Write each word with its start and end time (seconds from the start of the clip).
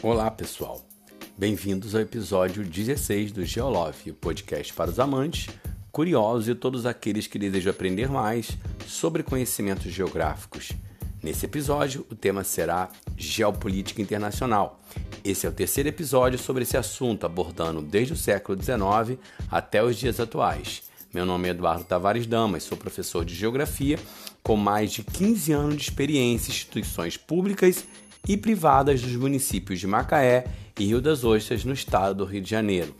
Olá, 0.00 0.30
pessoal. 0.30 0.80
Bem-vindos 1.36 1.92
ao 1.92 2.00
episódio 2.00 2.62
16 2.62 3.32
do 3.32 3.44
Geolove, 3.44 4.12
o 4.12 4.14
podcast 4.14 4.72
para 4.72 4.92
os 4.92 5.00
amantes, 5.00 5.48
curiosos 5.90 6.48
e 6.48 6.54
todos 6.54 6.86
aqueles 6.86 7.26
que 7.26 7.36
desejam 7.36 7.72
aprender 7.72 8.08
mais 8.08 8.56
sobre 8.86 9.24
conhecimentos 9.24 9.92
geográficos. 9.92 10.70
Nesse 11.20 11.46
episódio, 11.46 12.06
o 12.08 12.14
tema 12.14 12.44
será 12.44 12.90
Geopolítica 13.16 14.00
Internacional. 14.00 14.80
Esse 15.24 15.46
é 15.46 15.48
o 15.48 15.52
terceiro 15.52 15.88
episódio 15.88 16.38
sobre 16.38 16.62
esse 16.62 16.76
assunto, 16.76 17.26
abordando 17.26 17.82
desde 17.82 18.12
o 18.12 18.16
século 18.16 18.56
XIX 18.56 19.18
até 19.50 19.82
os 19.82 19.96
dias 19.96 20.20
atuais. 20.20 20.84
Meu 21.12 21.26
nome 21.26 21.48
é 21.48 21.50
Eduardo 21.50 21.82
Tavares 21.82 22.24
Damas, 22.24 22.62
sou 22.62 22.78
professor 22.78 23.24
de 23.24 23.34
Geografia 23.34 23.98
com 24.44 24.56
mais 24.56 24.92
de 24.92 25.02
15 25.02 25.52
anos 25.52 25.76
de 25.76 25.82
experiência 25.82 26.50
em 26.50 26.54
instituições 26.54 27.16
públicas 27.16 27.84
e 28.28 28.36
privadas 28.36 29.00
dos 29.00 29.16
municípios 29.16 29.80
de 29.80 29.86
Macaé 29.86 30.44
e 30.78 30.84
Rio 30.84 31.00
das 31.00 31.24
Ostras, 31.24 31.64
no 31.64 31.72
estado 31.72 32.16
do 32.16 32.24
Rio 32.26 32.42
de 32.42 32.50
Janeiro. 32.50 32.94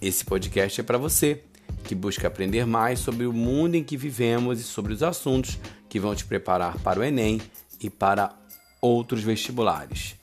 Esse 0.00 0.24
podcast 0.24 0.80
é 0.80 0.84
para 0.84 0.96
você 0.96 1.42
que 1.82 1.94
busca 1.94 2.28
aprender 2.28 2.64
mais 2.64 3.00
sobre 3.00 3.26
o 3.26 3.32
mundo 3.32 3.74
em 3.74 3.82
que 3.82 3.96
vivemos 3.96 4.60
e 4.60 4.62
sobre 4.62 4.92
os 4.92 5.02
assuntos 5.02 5.58
que 5.88 5.98
vão 5.98 6.14
te 6.14 6.24
preparar 6.24 6.78
para 6.78 7.00
o 7.00 7.02
Enem 7.02 7.40
e 7.80 7.90
para 7.90 8.32
outros 8.80 9.22
vestibulares. 9.22 10.14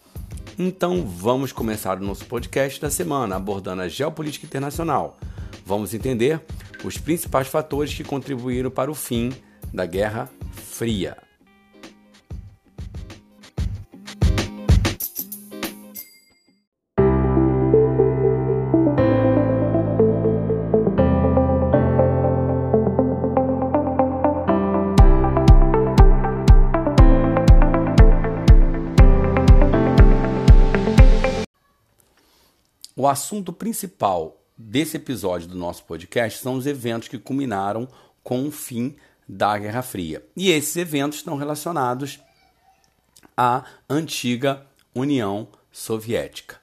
Então 0.58 1.06
vamos 1.06 1.52
começar 1.52 1.98
o 1.98 2.06
nosso 2.06 2.26
podcast 2.26 2.80
da 2.80 2.90
semana 2.90 3.36
abordando 3.36 3.82
a 3.82 3.90
geopolítica 3.90 4.46
internacional. 4.46 5.18
Vamos 5.66 5.94
entender 5.94 6.42
os 6.84 6.98
principais 6.98 7.48
fatores 7.48 7.94
que 7.94 8.04
contribuíram 8.04 8.72
para 8.72 8.90
o 8.90 8.96
fim 8.96 9.34
da 9.74 9.86
Guerra 9.86 10.30
Fria. 10.54 11.25
O 33.06 33.08
assunto 33.08 33.54
principal 33.54 34.36
desse 34.58 34.98
episódio 34.98 35.48
do 35.48 35.56
nosso 35.56 35.84
podcast 35.84 36.40
são 36.40 36.56
os 36.56 36.66
eventos 36.66 37.08
que 37.08 37.20
culminaram 37.20 37.88
com 38.24 38.48
o 38.48 38.52
fim 38.52 38.96
da 39.30 39.56
Guerra 39.60 39.84
Fria. 39.84 40.26
E 40.36 40.50
esses 40.50 40.76
eventos 40.76 41.20
estão 41.20 41.38
relacionados 41.38 42.20
à 43.38 43.64
antiga 43.88 44.66
União 44.96 45.48
Soviética. 45.72 46.60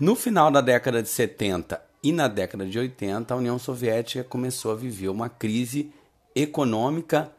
No 0.00 0.16
final 0.16 0.50
da 0.50 0.60
década 0.60 1.00
de 1.00 1.08
70 1.08 1.80
e 2.02 2.10
na 2.10 2.26
década 2.26 2.66
de 2.66 2.76
80, 2.76 3.32
a 3.32 3.36
União 3.36 3.56
Soviética 3.56 4.24
começou 4.24 4.72
a 4.72 4.74
viver 4.74 5.10
uma 5.10 5.28
crise 5.28 5.92
econômica 6.34 7.30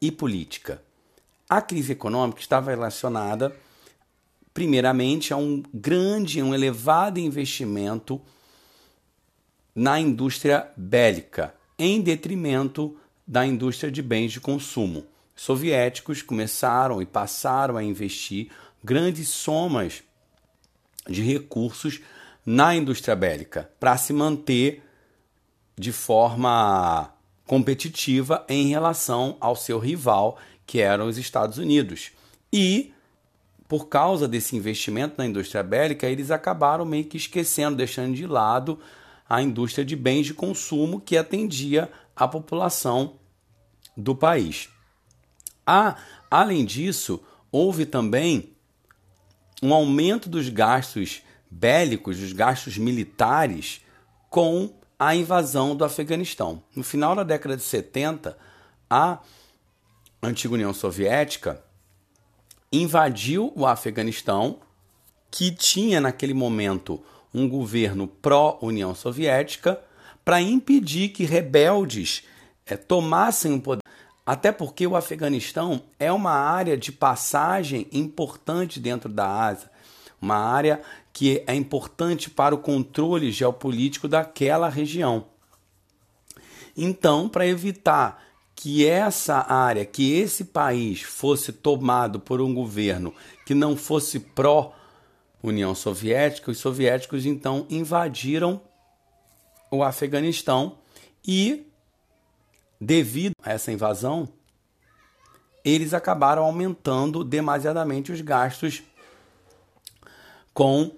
e 0.00 0.10
política. 0.10 0.82
A 1.48 1.62
crise 1.62 1.92
econômica 1.92 2.40
estava 2.40 2.72
relacionada 2.72 3.54
primeiramente, 4.54 5.34
a 5.34 5.36
um 5.36 5.62
grande, 5.74 6.40
um 6.40 6.54
elevado 6.54 7.18
investimento 7.18 8.20
na 9.74 9.98
indústria 9.98 10.70
bélica, 10.76 11.52
em 11.76 12.00
detrimento 12.00 12.96
da 13.26 13.44
indústria 13.44 13.90
de 13.90 14.00
bens 14.00 14.30
de 14.30 14.40
consumo. 14.40 15.04
Soviéticos 15.34 16.22
começaram 16.22 17.02
e 17.02 17.06
passaram 17.06 17.76
a 17.76 17.82
investir 17.82 18.50
grandes 18.82 19.28
somas 19.28 20.04
de 21.08 21.22
recursos 21.22 22.00
na 22.46 22.76
indústria 22.76 23.16
bélica 23.16 23.68
para 23.80 23.96
se 23.96 24.12
manter 24.12 24.82
de 25.76 25.90
forma 25.90 27.12
competitiva 27.44 28.44
em 28.48 28.68
relação 28.68 29.36
ao 29.40 29.56
seu 29.56 29.80
rival, 29.80 30.38
que 30.64 30.80
eram 30.80 31.08
os 31.08 31.18
Estados 31.18 31.58
Unidos. 31.58 32.12
E 32.52 32.93
por 33.68 33.88
causa 33.88 34.28
desse 34.28 34.56
investimento 34.56 35.14
na 35.18 35.26
indústria 35.26 35.62
bélica, 35.62 36.06
eles 36.06 36.30
acabaram 36.30 36.84
meio 36.84 37.04
que 37.04 37.16
esquecendo, 37.16 37.76
deixando 37.76 38.14
de 38.14 38.26
lado 38.26 38.78
a 39.28 39.40
indústria 39.40 39.84
de 39.84 39.96
bens 39.96 40.26
de 40.26 40.34
consumo 40.34 41.00
que 41.00 41.16
atendia 41.16 41.90
a 42.14 42.28
população 42.28 43.14
do 43.96 44.14
país. 44.14 44.68
Ah, 45.66 45.96
além 46.30 46.64
disso, 46.64 47.22
houve 47.50 47.86
também 47.86 48.54
um 49.62 49.72
aumento 49.72 50.28
dos 50.28 50.48
gastos 50.48 51.22
bélicos, 51.50 52.18
dos 52.18 52.32
gastos 52.32 52.76
militares, 52.76 53.80
com 54.28 54.74
a 54.98 55.14
invasão 55.14 55.74
do 55.74 55.84
Afeganistão. 55.84 56.62
No 56.76 56.82
final 56.82 57.14
da 57.14 57.22
década 57.22 57.56
de 57.56 57.62
70, 57.62 58.36
a 58.90 59.20
antiga 60.22 60.54
União 60.54 60.74
Soviética 60.74 61.62
invadiu 62.82 63.52
o 63.54 63.66
Afeganistão, 63.66 64.58
que 65.30 65.50
tinha 65.50 66.00
naquele 66.00 66.34
momento 66.34 67.02
um 67.32 67.48
governo 67.48 68.06
pró-União 68.06 68.94
Soviética, 68.94 69.80
para 70.24 70.40
impedir 70.40 71.10
que 71.10 71.24
rebeldes 71.24 72.24
é, 72.66 72.76
tomassem 72.76 73.52
o 73.52 73.60
poder. 73.60 73.82
Até 74.24 74.50
porque 74.50 74.86
o 74.86 74.96
Afeganistão 74.96 75.82
é 75.98 76.10
uma 76.10 76.32
área 76.32 76.76
de 76.78 76.90
passagem 76.90 77.86
importante 77.92 78.80
dentro 78.80 79.08
da 79.08 79.28
Ásia, 79.28 79.70
uma 80.20 80.36
área 80.36 80.80
que 81.12 81.44
é 81.46 81.54
importante 81.54 82.30
para 82.30 82.54
o 82.54 82.58
controle 82.58 83.30
geopolítico 83.30 84.08
daquela 84.08 84.70
região. 84.70 85.26
Então, 86.74 87.28
para 87.28 87.46
evitar 87.46 88.24
que 88.54 88.86
essa 88.86 89.52
área, 89.52 89.84
que 89.84 90.14
esse 90.14 90.44
país 90.44 91.02
fosse 91.02 91.52
tomado 91.52 92.20
por 92.20 92.40
um 92.40 92.54
governo 92.54 93.14
que 93.44 93.54
não 93.54 93.76
fosse 93.76 94.20
pró-União 94.20 95.74
Soviética, 95.74 96.50
os 96.50 96.58
soviéticos 96.58 97.26
então 97.26 97.66
invadiram 97.68 98.60
o 99.70 99.82
Afeganistão 99.82 100.78
e, 101.26 101.66
devido 102.80 103.34
a 103.42 103.52
essa 103.52 103.72
invasão, 103.72 104.28
eles 105.64 105.94
acabaram 105.94 106.44
aumentando 106.44 107.24
demasiadamente 107.24 108.12
os 108.12 108.20
gastos 108.20 108.82
com 110.52 110.92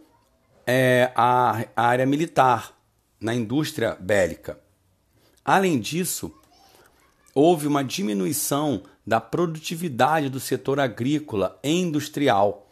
é, 0.67 1.13
a, 1.15 1.65
a 1.75 1.87
área 1.87 2.05
militar, 2.05 2.77
na 3.19 3.35
indústria 3.35 3.97
bélica. 3.99 4.61
Além 5.45 5.81
disso, 5.81 6.35
houve 7.37 7.67
uma 7.67 7.85
diminuição 7.85 8.83
da 9.07 9.21
produtividade 9.21 10.31
do 10.31 10.41
setor 10.41 10.81
agrícola 10.81 11.61
e 11.63 11.71
industrial 11.71 12.67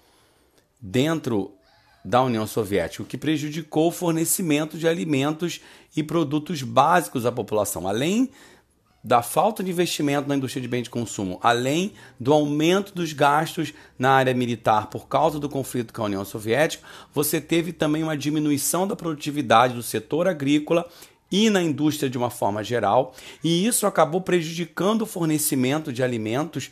dentro 0.80 1.52
da 2.02 2.22
União 2.22 2.46
Soviética, 2.46 3.02
o 3.02 3.06
que 3.06 3.18
prejudicou 3.18 3.88
o 3.88 3.92
fornecimento 3.92 4.78
de 4.78 4.88
alimentos 4.88 5.60
e 5.94 6.02
produtos 6.02 6.62
básicos 6.62 7.26
à 7.26 7.32
população, 7.32 7.86
além 7.86 8.30
da 9.02 9.20
falta 9.20 9.62
de 9.62 9.70
investimento 9.70 10.26
na 10.26 10.34
indústria 10.34 10.62
de 10.62 10.68
bens 10.68 10.84
de 10.84 10.90
consumo, 10.90 11.38
além 11.42 11.92
do 12.18 12.32
aumento 12.32 12.94
dos 12.94 13.12
gastos 13.12 13.74
na 13.98 14.12
área 14.12 14.32
militar 14.32 14.86
por 14.86 15.06
causa 15.08 15.38
do 15.38 15.46
conflito 15.46 15.92
com 15.92 16.00
a 16.00 16.06
União 16.06 16.24
Soviética, 16.24 16.82
você 17.12 17.38
teve 17.38 17.70
também 17.70 18.02
uma 18.02 18.16
diminuição 18.16 18.88
da 18.88 18.96
produtividade 18.96 19.74
do 19.74 19.82
setor 19.82 20.26
agrícola 20.26 20.88
e 21.34 21.50
na 21.50 21.60
indústria 21.60 22.08
de 22.08 22.16
uma 22.16 22.30
forma 22.30 22.62
geral, 22.62 23.12
e 23.42 23.66
isso 23.66 23.88
acabou 23.88 24.20
prejudicando 24.20 25.02
o 25.02 25.06
fornecimento 25.06 25.92
de 25.92 26.00
alimentos 26.00 26.70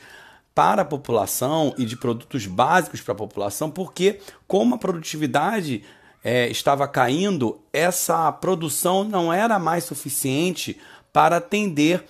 para 0.54 0.82
a 0.82 0.84
população 0.84 1.74
e 1.76 1.84
de 1.84 1.96
produtos 1.96 2.46
básicos 2.46 3.00
para 3.00 3.10
a 3.10 3.16
população, 3.16 3.68
porque 3.68 4.20
como 4.46 4.76
a 4.76 4.78
produtividade 4.78 5.82
é, 6.22 6.48
estava 6.48 6.86
caindo, 6.86 7.60
essa 7.72 8.30
produção 8.30 9.02
não 9.02 9.32
era 9.32 9.58
mais 9.58 9.82
suficiente 9.82 10.78
para 11.12 11.38
atender 11.38 12.04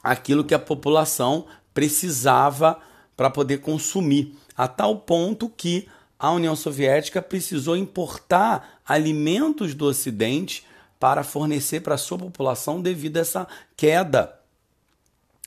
aquilo 0.00 0.44
que 0.44 0.54
a 0.54 0.58
população 0.58 1.46
precisava 1.74 2.78
para 3.16 3.28
poder 3.28 3.58
consumir, 3.58 4.36
a 4.56 4.68
tal 4.68 4.98
ponto 4.98 5.48
que 5.48 5.88
a 6.16 6.30
União 6.30 6.54
Soviética 6.54 7.20
precisou 7.20 7.76
importar 7.76 8.80
alimentos 8.86 9.74
do 9.74 9.84
Ocidente 9.84 10.64
para 10.98 11.22
fornecer 11.22 11.80
para 11.80 11.94
a 11.94 11.98
sua 11.98 12.18
população 12.18 12.80
devido 12.80 13.16
a 13.16 13.20
essa 13.20 13.48
queda 13.76 14.38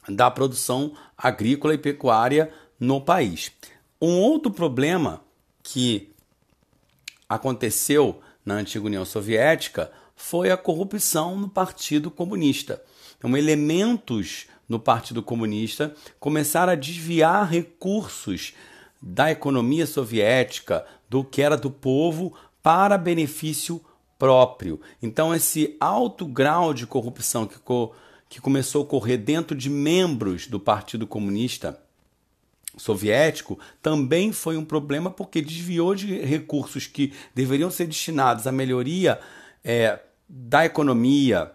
da 0.08 0.32
produção 0.32 0.94
agrícola 1.18 1.74
e 1.74 1.78
pecuária 1.78 2.52
no 2.80 3.02
país. 3.02 3.52
Um 4.02 4.20
outro 4.20 4.52
problema 4.52 5.22
que 5.62 6.12
aconteceu 7.30 8.22
na 8.46 8.56
antiga 8.56 8.86
União 8.86 9.06
Soviética 9.06 9.92
foi 10.16 10.52
a 10.52 10.58
corrupção 10.58 11.38
no 11.38 11.50
Partido 11.50 12.10
Comunista. 12.10 12.82
Então, 13.18 13.38
elementos 13.38 14.48
no 14.68 14.80
Partido 14.80 15.22
Comunista 15.22 15.94
começaram 16.20 16.74
a 16.74 16.76
desviar 16.76 17.50
recursos 17.50 18.54
da 19.02 19.32
economia 19.32 19.86
soviética, 19.86 20.86
do 21.10 21.24
que 21.24 21.42
era 21.42 21.58
do 21.58 21.70
povo 21.70 22.34
para 22.64 22.98
benefício 22.98 23.84
próprio. 24.22 24.80
Então, 25.02 25.34
esse 25.34 25.76
alto 25.80 26.28
grau 26.28 26.76
de 26.76 26.86
corrupção 26.86 27.48
que, 27.48 27.58
co 27.58 27.92
que 28.30 28.40
começou 28.40 28.82
a 28.82 28.84
ocorrer 28.84 29.18
dentro 29.18 29.58
de 29.58 29.68
membros 29.68 30.46
do 30.46 30.60
Partido 30.60 31.08
Comunista 31.08 31.82
soviético 32.78 33.60
também 33.82 34.32
foi 34.32 34.58
um 34.58 34.64
problema 34.64 35.10
porque 35.10 35.42
desviou 35.42 35.96
de 35.96 36.20
recursos 36.20 36.86
que 36.86 37.14
deveriam 37.34 37.72
ser 37.72 37.88
destinados 37.88 38.46
à 38.46 38.52
melhoria 38.52 39.20
é, 39.64 40.00
da 40.30 40.66
economia, 40.66 41.52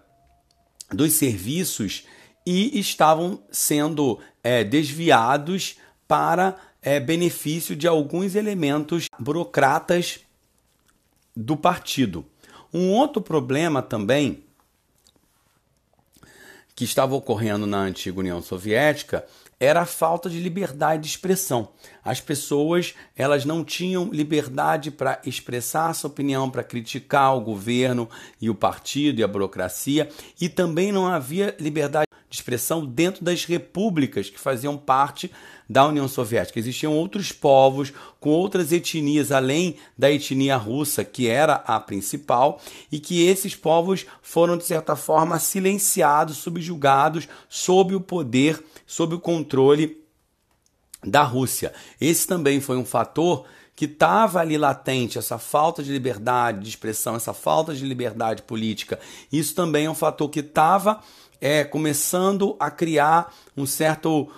dos 0.90 1.12
serviços 1.12 2.02
e 2.44 2.80
estavam 2.80 3.40
sendo 3.48 4.18
é, 4.42 4.64
desviados 4.64 5.76
para 6.08 6.56
é, 6.82 6.98
benefício 6.98 7.76
de 7.76 7.86
alguns 7.86 8.34
elementos 8.34 9.08
burocratas 9.20 10.26
do 11.36 11.56
partido. 11.56 12.26
Um 12.76 12.93
outro 12.93 13.23
problema 13.23 13.81
também 13.81 14.44
que 16.75 16.84
estava 16.84 17.14
ocorrendo 17.14 17.67
na 17.67 17.78
antiga 17.78 18.20
União 18.20 18.43
Soviética 18.43 19.25
era 19.58 19.81
a 19.81 19.87
falta 19.87 20.28
de 20.28 20.38
liberdade 20.38 21.05
de 21.05 21.08
expressão. 21.08 21.70
As 22.05 22.20
pessoas 22.20 22.94
elas 23.17 23.46
não 23.46 23.64
tinham 23.64 24.11
liberdade 24.12 24.90
para 24.90 25.19
expressar 25.25 25.94
sua 25.94 26.11
opinião, 26.11 26.50
para 26.50 26.62
criticar 26.62 27.34
o 27.34 27.40
governo 27.40 28.11
e 28.38 28.50
o 28.50 28.55
partido 28.55 29.20
e 29.20 29.25
a 29.25 29.28
burocracia, 29.28 30.11
e 30.38 30.46
também 30.46 30.93
não 30.93 31.06
havia 31.06 31.56
liberdade 31.58 32.06
de 32.28 32.37
expressão 32.37 32.84
dentro 32.84 33.25
das 33.25 33.44
repúblicas 33.44 34.28
que 34.28 34.38
faziam 34.38 34.76
parte 34.76 35.31
da 35.69 35.87
União 35.87 36.06
Soviética. 36.06 36.58
Existiam 36.58 36.93
outros 36.93 37.32
povos 37.32 37.93
com 38.20 38.31
outras 38.31 38.73
etnias 38.73 39.32
além 39.32 39.76
da 39.96 40.11
etnia 40.11 40.56
russa, 40.56 41.05
que 41.05 41.28
era 41.28 41.55
a 41.67 41.78
principal, 41.81 42.61
e 42.90 42.99
que 42.99 43.26
esses 43.26 43.55
povos 43.55 44.06
foram 44.23 44.56
de 44.56 44.64
certa 44.64 44.96
forma 44.96 45.38
silenciados, 45.38 46.38
subjugados 46.38 47.28
sob 47.49 47.94
o 47.94 48.00
poder, 48.00 48.62
sob 48.87 49.14
o 49.14 49.20
controle 49.20 50.00
da 51.05 51.23
Rússia. 51.23 51.73
Esse 52.00 52.26
também 52.26 52.61
foi 52.61 52.76
um 52.76 52.84
fator 52.84 53.44
que 53.76 53.84
estava 53.84 54.40
ali 54.40 54.56
latente, 54.56 55.19
essa 55.19 55.37
falta 55.37 55.82
de 55.82 55.93
liberdade 55.93 56.61
de 56.61 56.69
expressão, 56.70 57.14
essa 57.14 57.34
falta 57.34 57.75
de 57.75 57.84
liberdade 57.84 58.43
política. 58.43 58.99
Isso 59.31 59.55
também 59.55 59.84
é 59.84 59.90
um 59.90 59.94
fator 59.94 60.31
que 60.31 60.40
estava 60.40 61.00
é, 61.40 61.64
começando 61.64 62.56
a 62.58 62.70
criar 62.70 63.32
um 63.56 63.66
certo 63.66 64.28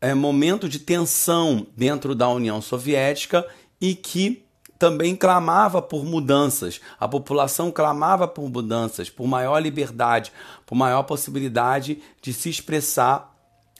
é, 0.00 0.14
momento 0.14 0.68
de 0.68 0.78
tensão 0.78 1.66
dentro 1.76 2.14
da 2.14 2.28
União 2.28 2.60
Soviética 2.60 3.46
e 3.80 3.94
que 3.94 4.44
também 4.78 5.16
clamava 5.16 5.80
por 5.80 6.04
mudanças. 6.04 6.80
A 7.00 7.08
população 7.08 7.70
clamava 7.70 8.28
por 8.28 8.48
mudanças, 8.50 9.08
por 9.08 9.26
maior 9.26 9.58
liberdade, 9.58 10.32
por 10.64 10.74
maior 10.74 11.02
possibilidade 11.02 12.02
de 12.20 12.32
se 12.32 12.50
expressar 12.50 13.34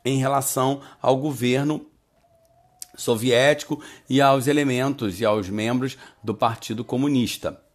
em 0.04 0.18
relação 0.18 0.80
ao 1.02 1.16
governo 1.16 1.84
soviético 2.96 3.82
e 4.08 4.22
aos 4.22 4.46
elementos 4.46 5.20
e 5.20 5.24
aos 5.24 5.50
membros 5.50 5.98
do 6.24 6.34
Partido 6.34 6.82
Comunista 6.82 7.65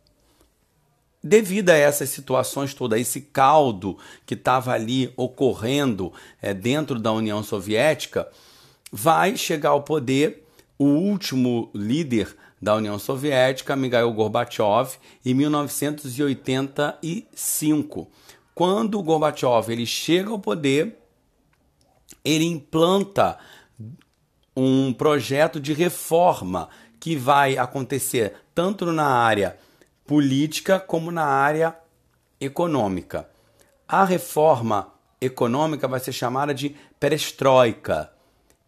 devido 1.23 1.69
a 1.69 1.75
essas 1.75 2.09
situações 2.09 2.73
todas, 2.73 2.99
esse 2.99 3.21
caldo 3.21 3.97
que 4.25 4.33
estava 4.33 4.73
ali 4.73 5.13
ocorrendo 5.15 6.11
é, 6.41 6.53
dentro 6.53 6.99
da 6.99 7.11
União 7.11 7.43
Soviética, 7.43 8.27
vai 8.91 9.37
chegar 9.37 9.69
ao 9.69 9.83
poder 9.83 10.43
o 10.77 10.85
último 10.85 11.69
líder 11.73 12.35
da 12.61 12.75
União 12.75 12.99
Soviética, 12.99 13.75
Mikhail 13.75 14.13
Gorbachev, 14.13 14.91
em 15.25 15.33
1985. 15.33 18.07
Quando 18.53 19.01
Gorbachev 19.01 19.71
ele 19.71 19.85
chega 19.85 20.29
ao 20.29 20.39
poder, 20.39 20.97
ele 22.23 22.45
implanta 22.45 23.37
um 24.55 24.93
projeto 24.93 25.59
de 25.59 25.73
reforma 25.73 26.69
que 26.99 27.15
vai 27.15 27.57
acontecer 27.57 28.35
tanto 28.53 28.91
na 28.91 29.07
área 29.07 29.57
política 30.05 30.79
como 30.79 31.11
na 31.11 31.25
área 31.25 31.75
econômica. 32.39 33.29
A 33.87 34.03
reforma 34.03 34.93
econômica 35.19 35.87
vai 35.87 35.99
ser 35.99 36.11
chamada 36.11 36.53
de 36.53 36.75
perestroika 36.99 38.11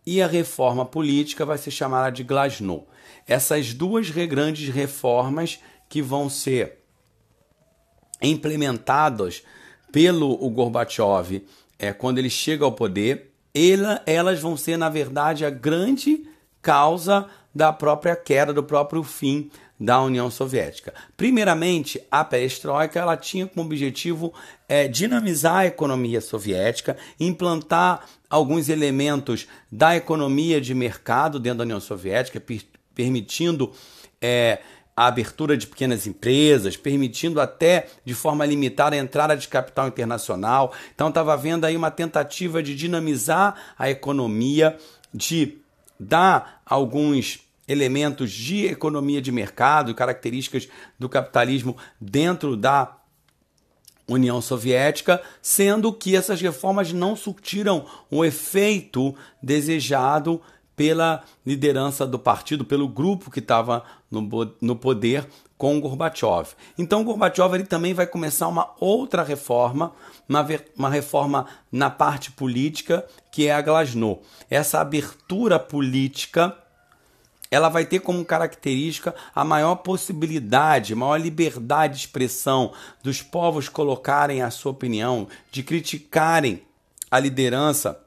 e 0.06 0.22
a 0.22 0.28
reforma 0.28 0.86
política 0.86 1.46
vai 1.46 1.58
ser 1.58 1.72
chamada 1.72 2.12
de 2.12 2.24
glasnost. 2.24 2.86
Essas 3.28 3.74
duas 3.74 4.10
grandes 4.10 4.70
reformas 4.70 5.60
que 5.90 6.02
vão 6.02 6.30
ser 6.30 6.80
implementadas 8.22 9.44
pelo 9.92 10.38
Gorbachev 10.50 11.46
é, 11.78 11.92
quando 11.92 12.18
ele 12.18 12.30
chega 12.30 12.66
ao 12.66 12.72
poder, 12.72 13.34
ela, 13.54 14.02
elas 14.06 14.40
vão 14.40 14.56
ser, 14.58 14.78
na 14.78 14.90
verdade, 14.90 15.46
a 15.46 15.50
grande 15.50 16.28
causa 16.62 17.28
da 17.54 17.72
própria 17.72 18.16
queda, 18.16 18.54
do 18.54 18.64
próprio 18.64 19.04
fim 19.04 19.52
da 19.84 20.02
União 20.02 20.32
Soviética. 20.32 20.94
Primeiramente, 21.18 22.02
a 22.10 22.24
perestroika 22.24 22.98
ela 22.98 23.18
tinha 23.18 23.46
como 23.46 23.66
objetivo 23.66 24.34
é, 24.66 24.88
dinamizar 24.88 25.58
a 25.58 25.66
economia 25.66 26.22
soviética, 26.22 26.96
implantar 27.20 28.06
alguns 28.30 28.70
elementos 28.70 29.46
da 29.70 29.94
economia 29.94 30.62
de 30.62 30.74
mercado 30.74 31.38
dentro 31.38 31.58
da 31.58 31.64
União 31.66 31.82
Soviética, 31.82 32.40
per 32.40 32.62
permitindo 32.96 33.72
é, 34.22 34.60
a 34.96 35.08
abertura 35.08 35.58
de 35.58 35.68
pequenas 35.68 36.08
empresas, 36.08 36.78
permitindo 36.78 37.42
até 37.42 37.88
de 38.06 38.14
forma 38.14 38.46
limitada 38.46 38.96
a 38.96 39.00
entrada 39.00 39.36
de 39.36 39.48
capital 39.50 39.88
internacional. 39.88 40.72
Então 40.96 41.10
estava 41.10 41.34
havendo 41.34 41.66
aí 41.66 41.76
uma 41.76 41.92
tentativa 41.92 42.64
de 42.64 42.74
dinamizar 42.74 43.56
a 43.78 43.90
economia, 43.90 44.78
de 45.14 45.58
dar 46.00 46.62
alguns 46.66 47.44
elementos 47.68 48.32
de 48.32 48.66
economia 48.66 49.22
de 49.22 49.32
mercado, 49.32 49.96
características 49.96 50.68
do 51.00 51.08
capitalismo 51.08 51.78
dentro 52.00 52.58
da 52.58 52.98
União 54.08 54.42
Soviética, 54.42 55.22
sendo 55.42 55.94
que 55.94 56.16
essas 56.16 56.42
reformas 56.42 56.92
não 56.92 57.16
surtiram 57.16 57.86
o 58.12 58.26
efeito 58.26 59.16
desejado 59.42 60.42
pela 60.76 61.24
liderança 61.46 62.06
do 62.06 62.18
partido, 62.18 62.66
pelo 62.66 62.88
grupo 62.88 63.30
que 63.30 63.40
estava 63.40 63.84
no, 64.10 64.28
no 64.60 64.76
poder 64.76 65.28
com 65.58 65.80
Gorbachev. 65.80 66.50
Então 66.78 67.04
Gorbachev 67.04 67.54
ele 67.54 67.66
também 67.66 67.94
vai 67.94 68.08
começar 68.08 68.48
uma 68.48 68.74
outra 68.80 69.24
reforma, 69.24 69.94
uma, 70.28 70.46
uma 70.76 70.90
reforma 70.90 71.46
na 71.72 71.90
parte 71.90 72.32
política, 72.32 73.06
que 73.32 73.48
é 73.48 73.54
a 73.54 73.62
Glasnost. 73.62 74.24
Essa 74.50 74.82
abertura 74.82 75.60
política 75.60 76.58
ela 77.54 77.70
vai 77.70 77.86
ter 77.86 78.00
como 78.00 78.26
característica 78.26 79.14
a 79.36 79.46
maior 79.46 79.76
possibilidade, 79.76 80.96
maior 80.96 81.18
liberdade 81.18 81.94
de 81.94 82.00
expressão 82.00 82.74
dos 83.04 83.22
povos 83.22 83.70
colocarem 83.70 84.42
a 84.42 84.50
sua 84.50 84.72
opinião, 84.72 85.28
de 85.52 85.62
criticarem 85.62 86.64
a 87.12 87.20
liderança 87.20 88.04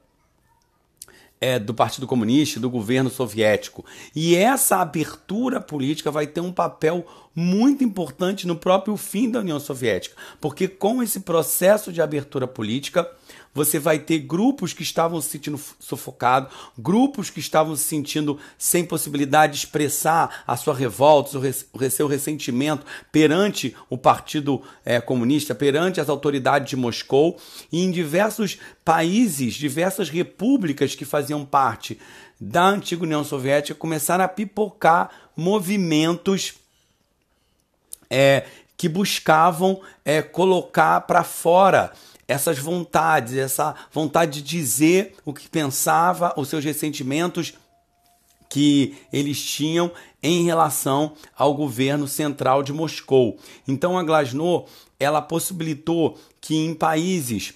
é, 1.39 1.57
do 1.57 1.73
Partido 1.73 2.05
Comunista, 2.05 2.59
do 2.59 2.69
governo 2.69 3.09
soviético. 3.09 3.85
E 4.13 4.35
essa 4.35 4.81
abertura 4.81 5.61
política 5.61 6.11
vai 6.11 6.27
ter 6.27 6.41
um 6.41 6.51
papel 6.51 7.07
muito 7.33 7.85
importante 7.85 8.45
no 8.45 8.55
próprio 8.57 8.97
fim 8.97 9.31
da 9.31 9.39
União 9.39 9.61
Soviética, 9.61 10.17
porque 10.41 10.67
com 10.67 11.01
esse 11.01 11.21
processo 11.21 11.93
de 11.93 12.01
abertura 12.01 12.47
política, 12.47 13.09
você 13.53 13.79
vai 13.79 13.99
ter 13.99 14.19
grupos 14.19 14.73
que 14.73 14.83
estavam 14.83 15.19
se 15.19 15.29
sentindo 15.29 15.59
sufocados, 15.79 16.53
grupos 16.77 17.29
que 17.29 17.39
estavam 17.39 17.75
se 17.75 17.83
sentindo 17.83 18.39
sem 18.57 18.85
possibilidade 18.85 19.53
de 19.53 19.59
expressar 19.59 20.43
a 20.45 20.55
sua 20.55 20.75
revolta, 20.75 21.37
o 21.37 21.89
seu 21.89 22.07
ressentimento 22.07 22.85
perante 23.11 23.75
o 23.89 23.97
Partido 23.97 24.61
é, 24.85 25.01
Comunista, 25.01 25.55
perante 25.55 25.99
as 25.99 26.09
autoridades 26.09 26.69
de 26.69 26.75
Moscou, 26.75 27.37
e 27.71 27.83
em 27.83 27.91
diversos 27.91 28.57
países, 28.85 29.55
diversas 29.55 30.09
repúblicas 30.09 30.95
que 30.95 31.05
faziam 31.05 31.45
parte 31.45 31.99
da 32.39 32.65
antiga 32.65 33.03
União 33.03 33.23
Soviética 33.23 33.77
começaram 33.77 34.23
a 34.23 34.27
pipocar 34.27 35.09
movimentos 35.35 36.53
é, 38.09 38.45
que 38.77 38.87
buscavam 38.87 39.81
é, 40.05 40.21
colocar 40.21 41.01
para 41.01 41.23
fora 41.23 41.91
essas 42.27 42.59
vontades, 42.59 43.35
essa 43.35 43.73
vontade 43.91 44.41
de 44.41 44.47
dizer 44.47 45.15
o 45.23 45.33
que 45.33 45.47
pensava, 45.47 46.33
os 46.35 46.49
seus 46.49 46.63
ressentimentos 46.63 47.53
que 48.49 48.95
eles 49.11 49.41
tinham 49.41 49.91
em 50.21 50.43
relação 50.43 51.13
ao 51.35 51.53
governo 51.53 52.07
central 52.07 52.63
de 52.63 52.73
Moscou. 52.73 53.37
Então 53.67 53.97
a 53.97 54.03
Glasnost, 54.03 54.69
ela 54.99 55.21
possibilitou 55.21 56.17
que 56.41 56.55
em 56.55 56.73
países 56.73 57.53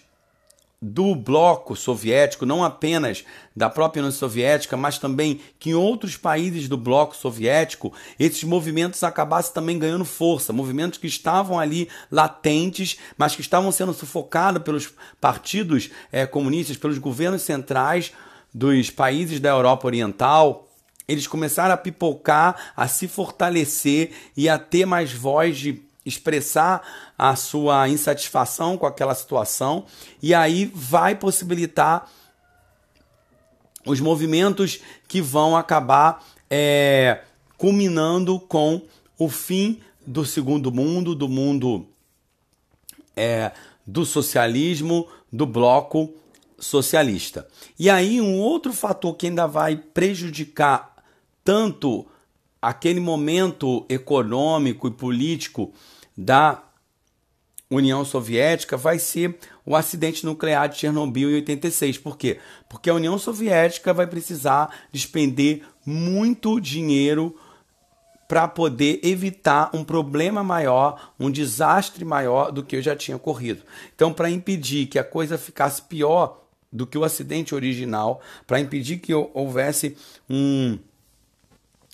do 0.81 1.13
bloco 1.13 1.75
soviético, 1.75 2.43
não 2.43 2.63
apenas 2.63 3.23
da 3.55 3.69
própria 3.69 4.01
União 4.01 4.11
Soviética, 4.11 4.75
mas 4.75 4.97
também 4.97 5.39
que 5.59 5.69
em 5.69 5.73
outros 5.75 6.17
países 6.17 6.67
do 6.67 6.75
bloco 6.75 7.15
soviético 7.15 7.93
esses 8.17 8.43
movimentos 8.43 9.03
acabassem 9.03 9.53
também 9.53 9.77
ganhando 9.77 10.03
força, 10.03 10.51
movimentos 10.51 10.97
que 10.97 11.05
estavam 11.05 11.59
ali 11.59 11.87
latentes, 12.09 12.97
mas 13.15 13.35
que 13.35 13.41
estavam 13.41 13.71
sendo 13.71 13.93
sufocados 13.93 14.63
pelos 14.63 14.91
partidos 15.19 15.91
é, 16.11 16.25
comunistas, 16.25 16.77
pelos 16.77 16.97
governos 16.97 17.43
centrais 17.43 18.11
dos 18.51 18.89
países 18.89 19.39
da 19.39 19.49
Europa 19.49 19.85
Oriental. 19.85 20.67
Eles 21.07 21.27
começaram 21.27 21.75
a 21.75 21.77
pipocar, 21.77 22.71
a 22.75 22.87
se 22.87 23.07
fortalecer 23.07 24.11
e 24.35 24.49
a 24.49 24.57
ter 24.57 24.85
mais 24.85 25.13
voz 25.13 25.57
de 25.57 25.90
expressar 26.05 26.81
a 27.17 27.35
sua 27.35 27.87
insatisfação 27.87 28.77
com 28.77 28.85
aquela 28.85 29.13
situação 29.13 29.85
e 30.21 30.33
aí 30.33 30.71
vai 30.73 31.15
possibilitar 31.15 32.09
os 33.85 33.99
movimentos 33.99 34.79
que 35.07 35.21
vão 35.21 35.55
acabar 35.55 36.23
é, 36.49 37.21
culminando 37.57 38.39
com 38.39 38.81
o 39.17 39.29
fim 39.29 39.79
do 40.05 40.25
segundo 40.25 40.71
mundo, 40.71 41.13
do 41.13 41.29
mundo 41.29 41.87
é, 43.15 43.51
do 43.85 44.05
socialismo, 44.05 45.07
do 45.31 45.45
bloco 45.45 46.13
socialista. 46.59 47.47
E 47.77 47.89
aí 47.89 48.21
um 48.21 48.39
outro 48.39 48.73
fator 48.73 49.15
que 49.15 49.27
ainda 49.27 49.47
vai 49.47 49.75
prejudicar 49.75 50.95
tanto 51.43 52.05
aquele 52.61 52.99
momento 52.99 53.85
econômico 53.89 54.87
e 54.87 54.91
político 54.91 55.73
da 56.15 56.63
União 57.69 58.03
Soviética 58.03 58.75
vai 58.75 58.99
ser 58.99 59.37
o 59.65 59.75
acidente 59.75 60.25
nuclear 60.25 60.67
de 60.67 60.77
Chernobyl 60.77 61.31
em 61.31 61.35
86. 61.35 61.97
Por 61.97 62.17
quê? 62.17 62.37
Porque 62.69 62.89
a 62.89 62.93
União 62.93 63.17
Soviética 63.17 63.93
vai 63.93 64.05
precisar 64.05 64.75
despender 64.91 65.63
muito 65.85 66.59
dinheiro 66.59 67.35
para 68.27 68.47
poder 68.47 68.99
evitar 69.03 69.69
um 69.73 69.83
problema 69.83 70.43
maior, 70.43 71.11
um 71.19 71.29
desastre 71.29 72.05
maior 72.05 72.51
do 72.51 72.63
que 72.63 72.81
já 72.81 72.95
tinha 72.95 73.17
ocorrido. 73.17 73.63
Então, 73.93 74.13
para 74.13 74.29
impedir 74.29 74.85
que 74.87 74.99
a 74.99 75.03
coisa 75.03 75.37
ficasse 75.37 75.81
pior 75.81 76.41
do 76.71 76.87
que 76.87 76.97
o 76.97 77.03
acidente 77.03 77.53
original, 77.53 78.21
para 78.47 78.59
impedir 78.59 78.99
que 78.99 79.13
houvesse 79.13 79.97
um 80.29 80.79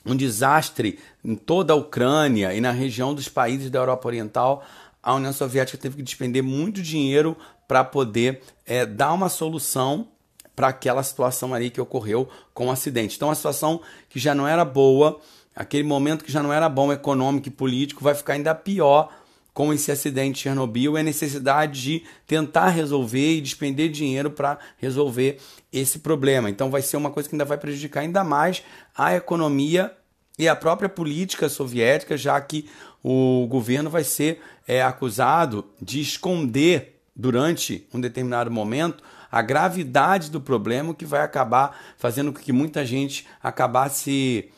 um 0.07 0.15
desastre 0.15 0.99
em 1.23 1.35
toda 1.35 1.73
a 1.73 1.75
Ucrânia 1.75 2.53
e 2.53 2.61
na 2.61 2.71
região 2.71 3.13
dos 3.13 3.27
países 3.27 3.69
da 3.69 3.79
Europa 3.79 4.07
Oriental, 4.07 4.63
a 5.03 5.13
União 5.13 5.33
Soviética 5.33 5.77
teve 5.77 5.97
que 5.97 6.03
despender 6.03 6.43
muito 6.43 6.81
dinheiro 6.81 7.37
para 7.67 7.83
poder 7.83 8.41
é, 8.65 8.85
dar 8.85 9.13
uma 9.13 9.29
solução 9.29 10.07
para 10.55 10.69
aquela 10.69 11.03
situação 11.03 11.53
ali 11.53 11.69
que 11.69 11.79
ocorreu 11.79 12.27
com 12.53 12.67
o 12.67 12.71
acidente. 12.71 13.15
Então, 13.15 13.29
a 13.29 13.35
situação 13.35 13.79
que 14.09 14.19
já 14.19 14.33
não 14.33 14.47
era 14.47 14.65
boa, 14.65 15.19
aquele 15.55 15.83
momento 15.83 16.23
que 16.23 16.31
já 16.31 16.41
não 16.41 16.51
era 16.51 16.67
bom 16.67 16.91
econômico 16.91 17.47
e 17.47 17.51
político, 17.51 18.03
vai 18.03 18.15
ficar 18.15 18.33
ainda 18.33 18.55
pior 18.55 19.09
com 19.57 19.73
esse 19.73 19.91
acidente 19.91 20.35
de 20.35 20.41
Chernobyl 20.41 20.95
e 20.95 20.99
a 20.99 21.03
necessidade 21.03 21.81
de 21.81 22.03
tentar 22.27 22.69
resolver 22.69 23.37
e 23.37 23.41
despender 23.41 23.89
dinheiro 23.89 24.29
para 24.29 24.59
resolver 24.77 25.39
esse 25.73 25.97
problema. 25.97 26.47
Então 26.47 26.69
vai 26.69 26.83
ser 26.83 26.95
uma 26.95 27.09
coisa 27.09 27.27
que 27.27 27.33
ainda 27.33 27.43
vai 27.43 27.57
prejudicar 27.57 28.01
ainda 28.01 28.23
mais 28.23 28.61
a 28.95 29.15
economia 29.15 29.91
e 30.37 30.47
a 30.47 30.55
própria 30.55 30.87
política 30.87 31.49
soviética, 31.49 32.15
já 32.15 32.39
que 32.39 32.69
o 33.03 33.47
governo 33.49 33.89
vai 33.89 34.03
ser 34.03 34.41
é, 34.67 34.83
acusado 34.83 35.65
de 35.81 35.99
esconder 35.99 36.99
durante 37.15 37.87
um 37.93 37.99
determinado 37.99 38.51
momento 38.51 39.03
a 39.31 39.41
gravidade 39.41 40.29
do 40.29 40.39
problema, 40.39 40.93
que 40.93 41.05
vai 41.05 41.21
acabar 41.21 41.77
fazendo 41.97 42.31
com 42.31 42.39
que 42.39 42.53
muita 42.53 42.85
gente 42.85 43.25
acabasse 43.41 44.49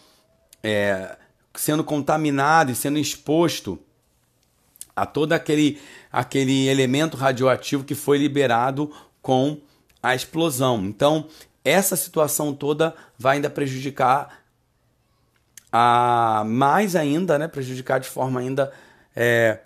é, 0.62 1.18
sendo 1.56 1.84
contaminado 1.84 2.72
e 2.72 2.76
sendo 2.76 3.00
exposto 3.00 3.80
a 4.96 5.06
todo 5.06 5.34
aquele, 5.34 5.80
aquele 6.12 6.68
elemento 6.68 7.16
radioativo 7.16 7.84
que 7.84 7.96
foi 7.96 8.18
liberado 8.18 8.92
com 9.22 9.60
a 10.04 10.14
explosão. 10.14 10.86
Então, 10.86 11.28
essa 11.64 11.96
situação 11.96 12.54
toda 12.54 12.96
vai 13.18 13.38
ainda 13.38 13.50
prejudicar 13.50 14.39
a 15.72 16.44
mais 16.46 16.96
ainda, 16.96 17.38
né, 17.38 17.48
prejudicar 17.48 18.00
de 18.00 18.08
forma 18.08 18.40
ainda 18.40 18.72
é, 19.16 19.60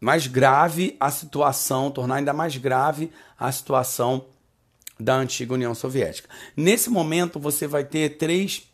mais 0.00 0.26
grave 0.26 0.96
a 0.98 1.10
situação, 1.10 1.90
tornar 1.90 2.16
ainda 2.16 2.32
mais 2.32 2.56
grave 2.56 3.10
a 3.38 3.50
situação 3.50 4.26
da 4.98 5.14
antiga 5.14 5.54
União 5.54 5.74
Soviética. 5.74 6.28
Nesse 6.56 6.90
momento, 6.90 7.38
você 7.38 7.66
vai 7.66 7.84
ter 7.84 8.16
três 8.16 8.70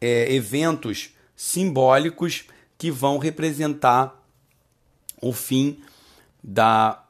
é, 0.00 0.32
eventos 0.32 1.14
simbólicos 1.34 2.44
que 2.78 2.90
vão 2.90 3.18
representar 3.18 4.22
o 5.20 5.32
fim 5.32 5.82
da 6.42 7.04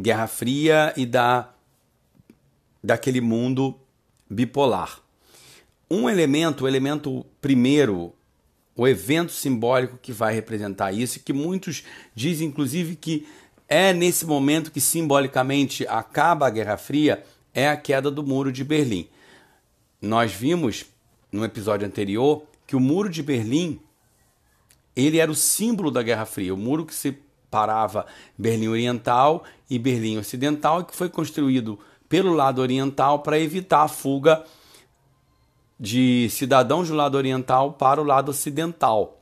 Guerra 0.00 0.26
Fria 0.26 0.92
e 0.96 1.06
da 1.06 1.48
daquele 2.82 3.20
mundo 3.20 3.78
bipolar. 4.28 5.01
Um 5.94 6.08
elemento, 6.08 6.64
o 6.64 6.68
elemento 6.68 7.26
primeiro, 7.38 8.14
o 8.74 8.88
evento 8.88 9.30
simbólico 9.30 9.98
que 10.00 10.10
vai 10.10 10.32
representar 10.32 10.90
isso, 10.90 11.20
que 11.20 11.34
muitos 11.34 11.84
dizem, 12.14 12.48
inclusive, 12.48 12.96
que 12.96 13.28
é 13.68 13.92
nesse 13.92 14.24
momento 14.24 14.72
que 14.72 14.80
simbolicamente 14.80 15.86
acaba 15.86 16.46
a 16.46 16.50
Guerra 16.50 16.78
Fria, 16.78 17.22
é 17.52 17.68
a 17.68 17.76
queda 17.76 18.10
do 18.10 18.22
Muro 18.22 18.50
de 18.50 18.64
Berlim. 18.64 19.06
Nós 20.00 20.32
vimos 20.32 20.86
no 21.30 21.44
episódio 21.44 21.86
anterior 21.86 22.42
que 22.66 22.74
o 22.74 22.80
Muro 22.80 23.10
de 23.10 23.22
Berlim 23.22 23.78
ele 24.96 25.18
era 25.18 25.30
o 25.30 25.34
símbolo 25.34 25.90
da 25.90 26.02
Guerra 26.02 26.24
Fria, 26.24 26.54
o 26.54 26.56
muro 26.56 26.86
que 26.86 26.94
separava 26.94 28.06
Berlim 28.38 28.68
Oriental 28.68 29.44
e 29.68 29.78
Berlim 29.78 30.16
Ocidental, 30.16 30.86
que 30.86 30.96
foi 30.96 31.10
construído 31.10 31.78
pelo 32.08 32.32
lado 32.32 32.62
oriental 32.62 33.18
para 33.18 33.38
evitar 33.38 33.82
a 33.82 33.88
fuga 33.88 34.42
de 35.82 36.28
cidadãos 36.30 36.86
do 36.86 36.94
lado 36.94 37.16
oriental 37.16 37.72
para 37.72 38.00
o 38.00 38.04
lado 38.04 38.30
ocidental. 38.30 39.20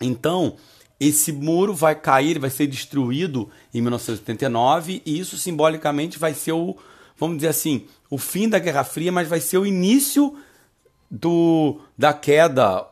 Então, 0.00 0.56
esse 0.98 1.30
muro 1.30 1.74
vai 1.74 1.94
cair, 1.94 2.38
vai 2.38 2.48
ser 2.48 2.66
destruído 2.66 3.50
em 3.74 3.82
1989 3.82 5.02
e 5.04 5.18
isso 5.18 5.36
simbolicamente 5.36 6.18
vai 6.18 6.32
ser 6.32 6.52
o, 6.52 6.74
vamos 7.18 7.36
dizer 7.36 7.48
assim, 7.48 7.84
o 8.08 8.16
fim 8.16 8.48
da 8.48 8.58
Guerra 8.58 8.82
Fria, 8.82 9.12
mas 9.12 9.28
vai 9.28 9.40
ser 9.40 9.58
o 9.58 9.66
início 9.66 10.34
do, 11.10 11.80
da 11.98 12.14
queda 12.14 12.88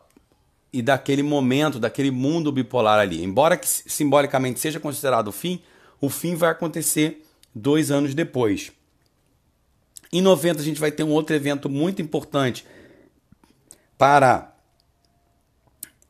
e 0.70 0.82
daquele 0.82 1.22
momento, 1.22 1.80
daquele 1.80 2.10
mundo 2.10 2.52
bipolar 2.52 3.00
ali. 3.00 3.24
Embora 3.24 3.56
que 3.56 3.66
simbolicamente 3.66 4.60
seja 4.60 4.78
considerado 4.78 5.28
o 5.28 5.32
fim, 5.32 5.62
o 5.98 6.10
fim 6.10 6.34
vai 6.34 6.50
acontecer 6.50 7.24
dois 7.54 7.90
anos 7.90 8.14
depois. 8.14 8.70
Em 10.12 10.20
90 10.20 10.60
a 10.60 10.64
gente 10.64 10.80
vai 10.80 10.90
ter 10.90 11.04
um 11.04 11.10
outro 11.10 11.34
evento 11.36 11.68
muito 11.68 12.02
importante 12.02 12.66
para 13.96 14.50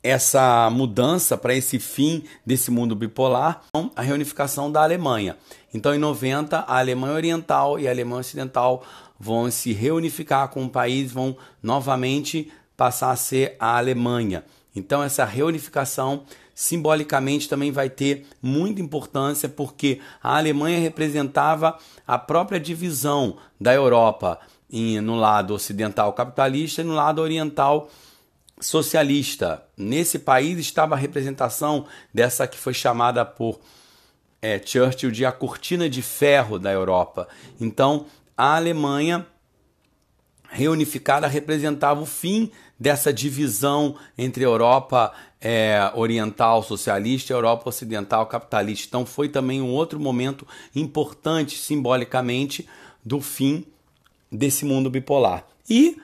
essa 0.02 0.70
mudança, 0.70 1.36
para 1.36 1.54
esse 1.54 1.78
fim 1.78 2.24
desse 2.44 2.70
mundo 2.70 2.96
bipolar, 2.96 3.62
a 3.94 4.02
reunificação 4.02 4.72
da 4.72 4.82
Alemanha. 4.82 5.36
Então, 5.74 5.94
em 5.94 5.98
90, 5.98 6.60
a 6.60 6.78
Alemanha 6.78 7.14
Oriental 7.14 7.78
e 7.78 7.86
a 7.86 7.90
Alemanha 7.90 8.20
Ocidental 8.20 8.82
vão 9.18 9.50
se 9.50 9.72
reunificar 9.72 10.48
com 10.48 10.64
o 10.64 10.70
país, 10.70 11.12
vão 11.12 11.36
novamente 11.62 12.50
passar 12.76 13.10
a 13.10 13.16
ser 13.16 13.56
a 13.60 13.76
Alemanha. 13.76 14.42
Então, 14.74 15.02
essa 15.02 15.24
reunificação 15.26 16.22
simbolicamente 16.54 17.48
também 17.48 17.72
vai 17.72 17.88
ter 17.88 18.26
muita 18.42 18.80
importância, 18.80 19.48
porque 19.48 20.00
a 20.22 20.36
Alemanha 20.36 20.78
representava 20.78 21.78
a 22.06 22.18
própria 22.18 22.60
divisão 22.60 23.36
da 23.60 23.74
Europa 23.74 24.38
em, 24.70 25.00
no 25.00 25.16
lado 25.16 25.54
ocidental 25.54 26.12
capitalista 26.12 26.80
e 26.80 26.84
no 26.84 26.94
lado 26.94 27.20
oriental 27.20 27.90
socialista. 28.60 29.64
Nesse 29.76 30.18
país 30.18 30.58
estava 30.58 30.94
a 30.94 30.98
representação 30.98 31.86
dessa 32.12 32.46
que 32.46 32.58
foi 32.58 32.74
chamada 32.74 33.24
por 33.24 33.58
é, 34.42 34.60
Churchill 34.64 35.10
de 35.10 35.24
a 35.24 35.32
cortina 35.32 35.88
de 35.88 36.02
ferro 36.02 36.58
da 36.58 36.70
Europa. 36.70 37.28
Então, 37.60 38.06
a 38.36 38.56
Alemanha 38.56 39.26
reunificada 40.50 41.26
representava 41.26 42.00
o 42.00 42.06
fim 42.06 42.50
dessa 42.78 43.12
divisão 43.12 43.96
entre 44.16 44.44
Europa 44.44 45.12
é, 45.40 45.90
oriental 45.94 46.62
socialista 46.62 47.32
Europa 47.32 47.68
ocidental 47.68 48.26
capitalista. 48.26 48.86
Então 48.88 49.06
foi 49.06 49.28
também 49.28 49.62
um 49.62 49.70
outro 49.70 49.98
momento 49.98 50.46
importante 50.74 51.56
simbolicamente 51.56 52.68
do 53.04 53.20
fim 53.20 53.64
desse 54.30 54.64
mundo 54.64 54.90
bipolar. 54.90 55.46
E 55.68 55.96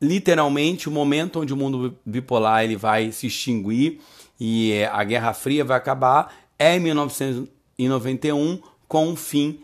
literalmente 0.00 0.88
o 0.88 0.92
momento 0.92 1.40
onde 1.40 1.52
o 1.52 1.56
mundo 1.56 1.96
bipolar 2.04 2.64
ele 2.64 2.76
vai 2.76 3.12
se 3.12 3.26
extinguir 3.26 4.00
e 4.38 4.72
é, 4.72 4.86
a 4.86 5.04
Guerra 5.04 5.34
Fria 5.34 5.64
vai 5.64 5.76
acabar 5.76 6.34
é 6.58 6.76
em 6.76 6.80
1991 6.80 8.60
com 8.88 9.12
o 9.12 9.16
fim 9.16 9.60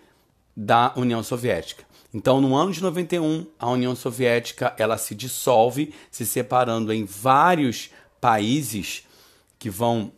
da 0.55 0.93
União 0.97 1.23
Soviética. 1.23 1.86
Então, 2.17 2.41
no 2.41 2.57
ano 2.57 2.73
de 2.73 2.83
91, 2.83 3.47
a 3.59 3.69
União 3.69 3.95
Soviética 3.95 4.75
ela 4.79 4.97
se 4.97 5.15
dissolve, 5.15 5.93
se 6.11 6.25
separando 6.25 6.91
em 6.91 7.05
vários 7.05 7.91
países 8.19 9.07
que 9.59 9.69
vão 9.69 10.11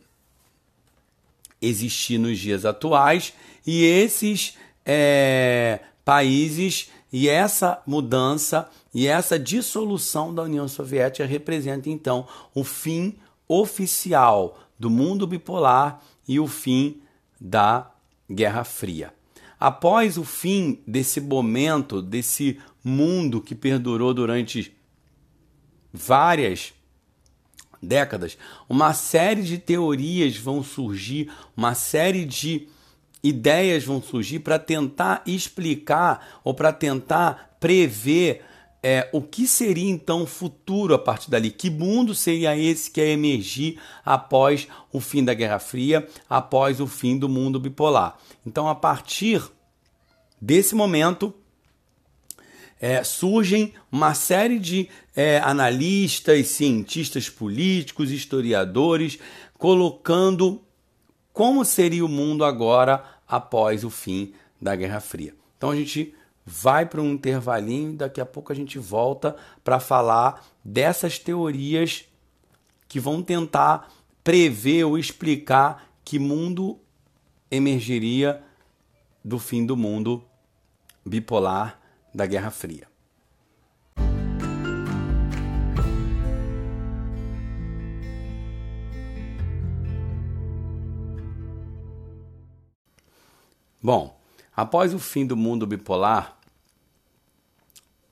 existir 1.61 2.17
nos 2.17 2.39
dias 2.39 2.63
atuais, 2.63 3.33
e 3.67 3.83
esses 3.83 4.57
é, 4.85 5.81
países 6.05 6.89
e 7.11 7.27
essa 7.27 7.81
mudança 7.85 8.69
e 8.93 9.05
essa 9.05 9.37
dissolução 9.37 10.33
da 10.33 10.43
União 10.43 10.69
Soviética 10.69 11.25
representa 11.25 11.89
então 11.89 12.25
o 12.55 12.63
fim 12.63 13.17
oficial 13.45 14.57
do 14.79 14.89
mundo 14.89 15.27
bipolar 15.27 16.01
e 16.25 16.39
o 16.39 16.47
fim 16.47 17.01
da 17.37 17.91
Guerra 18.31 18.63
Fria. 18.63 19.18
Após 19.59 20.17
o 20.17 20.23
fim 20.23 20.79
desse 20.87 21.19
momento, 21.19 22.01
desse 22.01 22.59
mundo 22.83 23.41
que 23.41 23.53
perdurou 23.53 24.13
durante 24.13 24.73
várias 25.91 26.73
décadas, 27.81 28.37
uma 28.69 28.93
série 28.93 29.43
de 29.43 29.57
teorias 29.57 30.37
vão 30.37 30.63
surgir, 30.63 31.29
uma 31.57 31.75
série 31.75 32.23
de 32.23 32.67
ideias 33.21 33.83
vão 33.83 34.01
surgir 34.01 34.39
para 34.39 34.57
tentar 34.57 35.21
explicar 35.25 36.39
ou 36.43 36.53
para 36.53 36.71
tentar 36.71 37.57
prever 37.59 38.45
é, 38.81 39.09
o 39.11 39.21
que 39.21 39.45
seria 39.45 39.89
então 39.89 40.23
o 40.23 40.27
futuro 40.27 40.93
a 40.93 40.99
partir 40.99 41.29
dali? 41.29 41.51
Que 41.51 41.69
mundo 41.69 42.15
seria 42.15 42.57
esse 42.57 42.89
que 42.89 43.01
ia 43.01 43.11
emergir 43.11 43.79
após 44.05 44.67
o 44.91 44.99
fim 44.99 45.23
da 45.23 45.33
Guerra 45.33 45.59
Fria, 45.59 46.07
após 46.29 46.79
o 46.79 46.87
fim 46.87 47.17
do 47.17 47.27
mundo 47.27 47.59
bipolar? 47.59 48.17
Então, 48.45 48.67
a 48.67 48.75
partir 48.75 49.43
desse 50.41 50.75
momento, 50.75 51.33
é, 52.79 53.03
surgem 53.03 53.73
uma 53.91 54.13
série 54.13 54.57
de 54.57 54.87
é, 55.15 55.39
analistas, 55.39 56.47
cientistas 56.47 57.29
políticos, 57.29 58.11
historiadores, 58.11 59.19
colocando 59.57 60.61
como 61.33 61.65
seria 61.65 62.05
o 62.05 62.09
mundo 62.09 62.45
agora 62.45 63.03
após 63.27 63.83
o 63.83 63.89
fim 63.89 64.33
da 64.61 64.75
Guerra 64.75 64.99
Fria. 64.99 65.35
Então 65.57 65.71
a 65.71 65.75
gente 65.75 66.13
vai 66.51 66.83
para 66.83 66.99
um 66.99 67.11
intervalinho 67.11 67.91
e 67.91 67.95
daqui 67.95 68.19
a 68.19 68.25
pouco 68.25 68.51
a 68.51 68.55
gente 68.55 68.79
volta 68.79 69.35
para 69.63 69.79
falar 69.79 70.43
dessas 70.65 71.19
teorias 71.19 72.05
que 72.87 72.99
vão 72.99 73.21
tentar 73.21 73.93
prever 74.23 74.83
ou 74.83 74.97
explicar 74.97 75.87
que 76.03 76.17
mundo 76.17 76.79
emergeria 77.51 78.41
do 79.23 79.37
fim 79.37 79.63
do 79.63 79.77
mundo 79.77 80.23
bipolar 81.05 81.79
da 82.11 82.25
Guerra 82.25 82.49
Fria. 82.49 82.87
Bom, 93.81 94.19
após 94.55 94.95
o 94.95 94.99
fim 94.99 95.27
do 95.27 95.37
mundo 95.37 95.67
bipolar, 95.67 96.38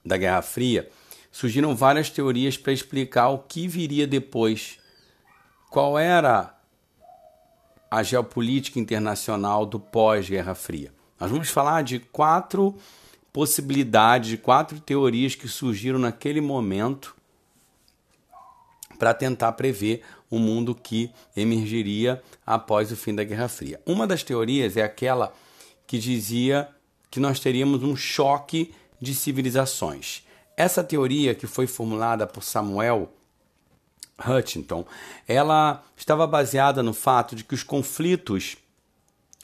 da 0.07 0.17
Guerra 0.17 0.41
Fria, 0.41 0.89
surgiram 1.31 1.75
várias 1.75 2.09
teorias 2.09 2.57
para 2.57 2.73
explicar 2.73 3.29
o 3.29 3.39
que 3.39 3.67
viria 3.67 4.07
depois. 4.07 4.79
Qual 5.69 5.99
era 5.99 6.55
a 7.91 8.01
geopolítica 8.01 8.79
internacional 8.79 9.65
do 9.65 9.79
pós-Guerra 9.79 10.55
Fria? 10.55 10.91
Nós 11.19 11.29
vamos 11.29 11.49
falar 11.49 11.83
de 11.83 11.99
quatro 11.99 12.75
possibilidades, 13.31 14.29
de 14.29 14.37
quatro 14.37 14.79
teorias 14.79 15.35
que 15.35 15.47
surgiram 15.47 15.99
naquele 15.99 16.41
momento 16.41 17.15
para 18.97 19.13
tentar 19.13 19.51
prever 19.51 20.01
o 20.29 20.39
mundo 20.39 20.73
que 20.73 21.11
emergiria 21.35 22.21
após 22.45 22.91
o 22.91 22.95
fim 22.95 23.13
da 23.13 23.23
Guerra 23.23 23.47
Fria. 23.47 23.79
Uma 23.85 24.07
das 24.07 24.23
teorias 24.23 24.75
é 24.75 24.81
aquela 24.81 25.33
que 25.85 25.99
dizia 25.99 26.67
que 27.09 27.19
nós 27.19 27.39
teríamos 27.39 27.83
um 27.83 27.95
choque 27.95 28.73
de 28.99 29.13
civilizações. 29.13 30.23
Essa 30.55 30.83
teoria, 30.83 31.35
que 31.35 31.45
foi 31.45 31.67
formulada 31.67 32.25
por 32.25 32.43
Samuel 32.43 33.11
Huntington, 34.25 34.85
ela 35.27 35.83
estava 35.95 36.25
baseada 36.25 36.81
no 36.81 36.93
fato 36.93 37.35
de 37.35 37.43
que 37.43 37.53
os 37.53 37.63
conflitos 37.63 38.57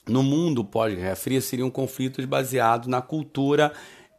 no 0.08 0.24
mundo 0.24 0.63
pós-Guerra 0.63 1.16
Fria 1.16 1.39
seriam 1.39 1.70
conflitos 1.70 2.26
baseados 2.26 2.88
na 2.88 3.02
cultura 3.02 3.74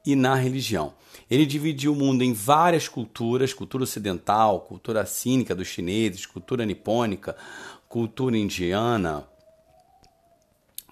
e 0.07 0.15
na 0.15 0.35
religião. 0.35 0.95
Ele 1.31 1.47
dividiu 1.47 1.93
o 1.93 1.97
mundo 1.97 2.23
em 2.23 2.33
várias 2.33 2.89
culturas: 2.89 3.53
cultura 3.53 3.85
ocidental, 3.85 4.61
cultura 4.61 5.05
cínica 5.07 5.55
dos 5.55 5.69
chineses, 5.69 6.27
cultura 6.27 6.65
nipônica, 6.65 7.37
cultura 7.89 8.37
indiana, 8.37 9.25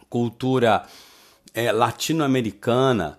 cultura 0.08 0.86
é, 1.54 1.70
latino-americana, 1.72 3.18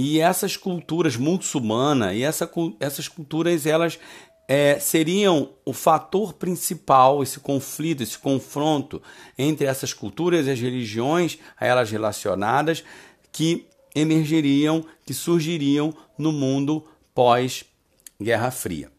e 0.00 0.20
essas 0.20 0.56
culturas 0.56 1.16
muçulmana 1.16 2.14
e 2.14 2.22
essa, 2.22 2.48
essas 2.78 3.08
culturas 3.08 3.66
elas 3.66 3.98
é, 4.46 4.78
seriam 4.78 5.50
o 5.64 5.72
fator 5.72 6.34
principal, 6.34 7.20
esse 7.20 7.40
conflito, 7.40 8.00
esse 8.00 8.16
confronto 8.16 9.02
entre 9.36 9.66
essas 9.66 9.92
culturas 9.92 10.46
e 10.46 10.52
as 10.52 10.60
religiões 10.60 11.40
a 11.58 11.66
elas 11.66 11.90
relacionadas 11.90 12.84
que 13.32 13.66
emergeriam, 13.92 14.84
que 15.04 15.12
surgiriam 15.12 15.92
no 16.16 16.30
mundo 16.30 16.86
pós-Guerra 17.12 18.52
Fria. 18.52 18.92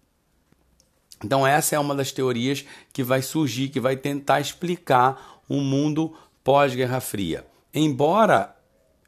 Então, 1.24 1.48
essa 1.48 1.78
é 1.78 1.80
uma 1.80 1.96
das 1.96 2.12
teorias 2.12 2.66
que 2.92 3.04
vai 3.04 3.22
surgir, 3.22 3.70
que 3.70 3.80
vai 3.80 3.96
tentar 3.96 4.42
explicar 4.42 5.42
o 5.48 5.56
um 5.56 5.64
mundo 5.64 6.14
pós-Guerra 6.44 7.00
Fria. 7.00 7.48
Embora 7.74 8.54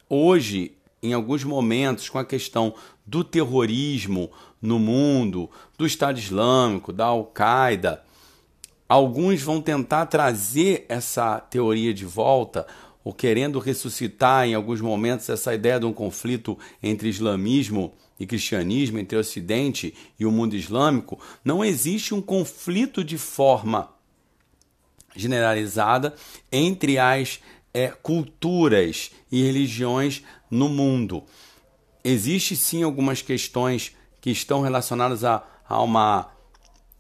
hoje 0.08 0.78
em 1.02 1.14
alguns 1.14 1.44
momentos 1.44 2.10
com 2.10 2.20
a 2.20 2.26
questão 2.26 2.74
do 3.06 3.24
terrorismo 3.24 4.30
no 4.62 4.78
mundo, 4.78 5.50
do 5.78 5.86
Estado 5.86 6.20
Islâmico, 6.20 6.94
da 6.94 7.06
Al-Qaeda. 7.06 8.04
Alguns 8.88 9.42
vão 9.42 9.62
tentar 9.62 10.06
trazer 10.06 10.86
essa 10.88 11.40
teoria 11.40 11.94
de 11.94 12.06
volta, 12.06 12.68
ou 13.04 13.14
querendo 13.14 13.58
ressuscitar 13.58 14.46
em 14.46 14.54
alguns 14.54 14.80
momentos 14.80 15.28
essa 15.28 15.56
ideia 15.56 15.80
de 15.80 15.86
um 15.86 15.94
conflito 15.94 16.58
entre 16.84 17.10
islamismo 17.10 17.94
e 18.20 18.28
cristianismo, 18.28 19.00
entre 19.00 19.18
o 19.18 19.22
Ocidente 19.22 19.96
e 20.20 20.26
o 20.26 20.32
mundo 20.32 20.56
islâmico. 20.56 21.20
Não 21.44 21.66
existe 21.66 22.14
um 22.14 22.22
conflito 22.22 23.04
de 23.04 23.18
forma 23.18 23.90
generalizada 25.16 26.14
entre 26.52 27.00
as 27.00 27.40
é, 27.74 27.88
culturas 27.88 29.12
e 29.32 29.44
religiões 29.44 30.24
no 30.50 30.68
mundo. 30.70 31.24
Existe 32.04 32.56
sim 32.56 32.84
algumas 32.84 33.22
questões 33.22 33.96
que 34.20 34.30
estão 34.30 34.62
relacionadas 34.62 35.24
a, 35.24 35.44
a 35.68 35.82
uma 35.82 36.30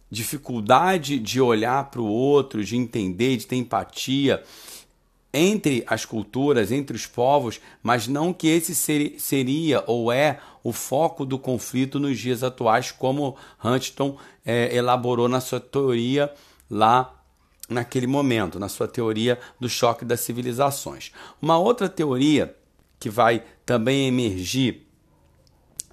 dificuldade 0.09 1.17
de 1.19 1.39
olhar 1.39 1.89
para 1.89 2.01
o 2.01 2.07
outro, 2.07 2.63
de 2.63 2.75
entender, 2.75 3.37
de 3.37 3.47
ter 3.47 3.55
empatia 3.55 4.43
entre 5.33 5.83
as 5.87 6.03
culturas, 6.03 6.71
entre 6.71 6.95
os 6.95 7.07
povos, 7.07 7.61
mas 7.81 8.07
não 8.07 8.33
que 8.33 8.47
esse 8.47 8.75
ser, 8.75 9.15
seria 9.17 9.81
ou 9.87 10.11
é 10.11 10.39
o 10.61 10.73
foco 10.73 11.25
do 11.25 11.39
conflito 11.39 11.99
nos 11.99 12.19
dias 12.19 12.43
atuais, 12.43 12.91
como 12.91 13.37
Huntington 13.63 14.17
é, 14.45 14.75
elaborou 14.75 15.29
na 15.29 15.39
sua 15.39 15.59
teoria 15.59 16.31
lá 16.69 17.20
naquele 17.71 18.07
momento, 18.07 18.59
na 18.59 18.69
sua 18.69 18.87
teoria 18.87 19.39
do 19.59 19.69
choque 19.69 20.05
das 20.05 20.19
civilizações. 20.19 21.11
Uma 21.41 21.57
outra 21.57 21.89
teoria 21.89 22.55
que 22.99 23.09
vai 23.09 23.43
também 23.65 24.07
emergir 24.07 24.87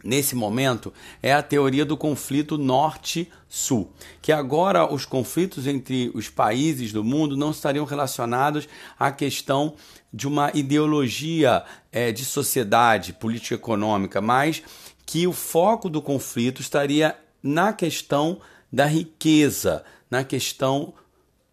nesse 0.05 0.35
momento 0.35 0.93
é 1.23 1.33
a 1.33 1.43
teoria 1.43 1.85
do 1.85 1.97
conflito 1.97 2.57
norte-sul, 2.57 3.93
que 4.21 4.33
agora 4.33 4.93
os 4.93 5.05
conflitos 5.05 5.67
entre 5.67 6.11
os 6.15 6.29
países 6.29 6.93
do 6.93 7.03
mundo 7.03 7.37
não 7.37 7.51
estariam 7.51 7.85
relacionados 7.85 8.69
à 8.99 9.11
questão 9.11 9.75
de 10.13 10.27
uma 10.27 10.51
ideologia 10.55 11.65
é, 11.93 12.13
de 12.13 12.25
sociedade 12.25 13.13
política 13.13 13.55
econômica, 13.55 14.21
mas 14.21 14.63
que 15.05 15.27
o 15.27 15.33
foco 15.33 15.89
do 15.89 16.03
conflito 16.03 16.61
estaria 16.61 17.17
na 17.43 17.73
questão 17.73 18.41
da 18.73 18.87
riqueza, 18.87 19.85
na 20.11 20.25
questão 20.25 20.95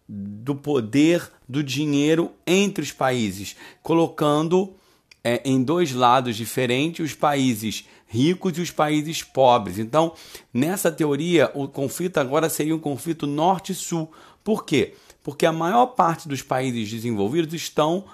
do 0.08 0.54
poder 0.54 1.30
do 1.48 1.62
dinheiro 1.62 2.32
entre 2.46 2.82
os 2.82 2.92
países, 2.92 3.56
colocando 3.82 4.74
é, 5.22 5.42
em 5.44 5.62
dois 5.62 5.92
lados 5.92 6.36
diferentes 6.36 7.04
os 7.04 7.14
países 7.14 7.88
ricos 8.06 8.56
e 8.56 8.60
os 8.60 8.70
países 8.70 9.22
pobres. 9.22 9.78
Então, 9.78 10.14
nessa 10.54 10.92
teoria, 10.92 11.50
o 11.54 11.66
conflito 11.66 12.18
agora 12.18 12.48
seria 12.48 12.76
um 12.76 12.78
conflito 12.78 13.26
norte-sul. 13.26 14.12
Por 14.44 14.64
quê? 14.64 14.94
Porque 15.22 15.44
a 15.44 15.52
maior 15.52 15.86
parte 15.86 16.28
dos 16.28 16.42
países 16.42 16.88
desenvolvidos 16.88 17.52
estão 17.54 18.04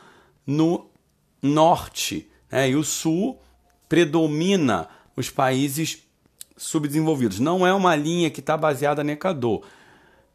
no 0.47 0.87
norte, 1.43 2.29
né? 2.51 2.71
e 2.71 2.77
o 2.77 2.83
sul 2.83 3.39
predomina 3.89 4.89
os 5.15 5.29
países 5.29 6.03
subdesenvolvidos. 6.57 7.39
Não 7.39 7.67
é 7.67 7.75
uma 7.75 7.95
linha 7.95 8.31
que 8.31 8.41
está 8.41 8.57
baseada 8.57 9.05
no 9.05 9.11
Equador. 9.11 9.63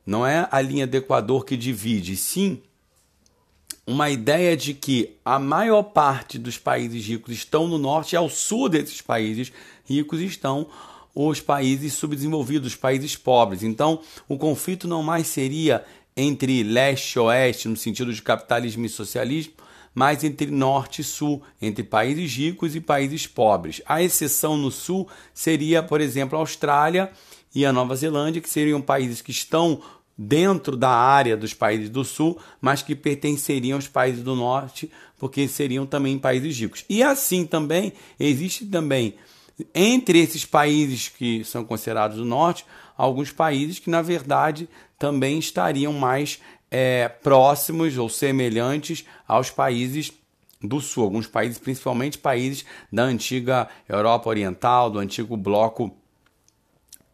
Não 0.07 0.25
é 0.25 0.47
a 0.49 0.61
linha 0.61 0.87
do 0.87 0.95
Equador 0.95 1.45
que 1.45 1.55
divide, 1.55 2.15
sim 2.15 2.61
uma 3.87 4.09
ideia 4.09 4.55
de 4.57 4.73
que 4.73 5.15
a 5.23 5.39
maior 5.39 5.81
parte 5.81 6.37
dos 6.37 6.57
países 6.57 7.07
ricos 7.07 7.33
estão 7.33 7.69
no 7.69 7.77
norte 7.77 8.13
e 8.13 8.17
ao 8.17 8.29
sul 8.29 8.67
desses 8.67 9.01
países 9.01 9.51
ricos 9.85 10.19
estão 10.19 10.67
os 11.15 11.39
países 11.39 11.93
subdesenvolvidos, 11.93 12.73
os 12.73 12.75
países 12.75 13.15
pobres. 13.15 13.63
Então, 13.63 14.01
o 14.27 14.37
conflito 14.37 14.89
não 14.89 15.01
mais 15.01 15.27
seria 15.27 15.85
entre 16.17 16.63
leste 16.63 17.13
e 17.13 17.19
oeste, 17.19 17.69
no 17.69 17.77
sentido 17.77 18.13
de 18.13 18.21
capitalismo 18.21 18.85
e 18.85 18.89
socialismo, 18.89 19.53
mas 19.95 20.23
entre 20.23 20.51
norte 20.51 21.01
e 21.01 21.03
sul, 21.03 21.41
entre 21.61 21.83
países 21.83 22.35
ricos 22.35 22.75
e 22.75 22.81
países 22.81 23.25
pobres. 23.25 23.81
A 23.85 24.03
exceção 24.03 24.57
no 24.57 24.69
sul 24.69 25.07
seria, 25.33 25.81
por 25.81 26.01
exemplo, 26.01 26.37
a 26.37 26.41
Austrália 26.41 27.09
e 27.55 27.65
a 27.65 27.73
Nova 27.73 27.95
Zelândia, 27.95 28.41
que 28.41 28.49
seriam 28.49 28.81
países 28.81 29.21
que 29.21 29.31
estão 29.31 29.81
dentro 30.17 30.75
da 30.75 30.89
área 30.89 31.38
dos 31.38 31.53
países 31.53 31.89
do 31.89 32.03
sul, 32.03 32.39
mas 32.60 32.82
que 32.82 32.95
pertenceriam 32.95 33.77
aos 33.77 33.88
países 33.88 34.23
do 34.23 34.36
norte, 34.36 34.89
porque 35.19 35.47
seriam 35.47 35.86
também 35.86 36.17
países 36.17 36.58
ricos. 36.58 36.84
E 36.89 37.03
assim 37.03 37.45
também 37.45 37.93
existe 38.19 38.65
também 38.65 39.15
entre 39.73 40.19
esses 40.19 40.45
países 40.45 41.10
que 41.10 41.43
são 41.43 41.63
considerados 41.63 42.17
do 42.17 42.25
norte, 42.25 42.65
alguns 42.95 43.32
países 43.32 43.80
que 43.80 43.89
na 43.89 44.01
verdade 44.01 44.69
também 44.97 45.39
estariam 45.39 45.93
mais 45.93 46.39
é, 46.69 47.08
próximos 47.08 47.97
ou 47.97 48.10
semelhantes 48.10 49.06
aos 49.27 49.49
países 49.49 50.12
do 50.62 50.82
sul, 50.82 51.03
alguns 51.03 51.27
países, 51.27 51.58
principalmente 51.60 52.17
países 52.17 52.65
da 52.91 53.03
antiga 53.03 53.67
Europa 53.88 54.30
Oriental, 54.30 54.89
do 54.89 54.99
antigo 54.99 55.38
bloco 55.38 55.95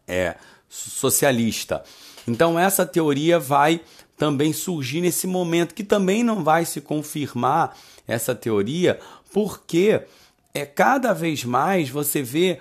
é, 0.08 0.36
socialista. 0.68 1.84
Então 2.26 2.58
essa 2.58 2.86
teoria 2.86 3.38
vai 3.38 3.80
também 4.16 4.52
surgir 4.52 5.00
nesse 5.00 5.26
momento, 5.26 5.74
que 5.74 5.84
também 5.84 6.22
não 6.22 6.42
vai 6.42 6.64
se 6.64 6.80
confirmar 6.80 7.76
essa 8.06 8.34
teoria, 8.34 8.98
porque 9.32 10.02
é 10.52 10.64
cada 10.64 11.12
vez 11.12 11.44
mais 11.44 11.88
você 11.88 12.22
vê 12.22 12.60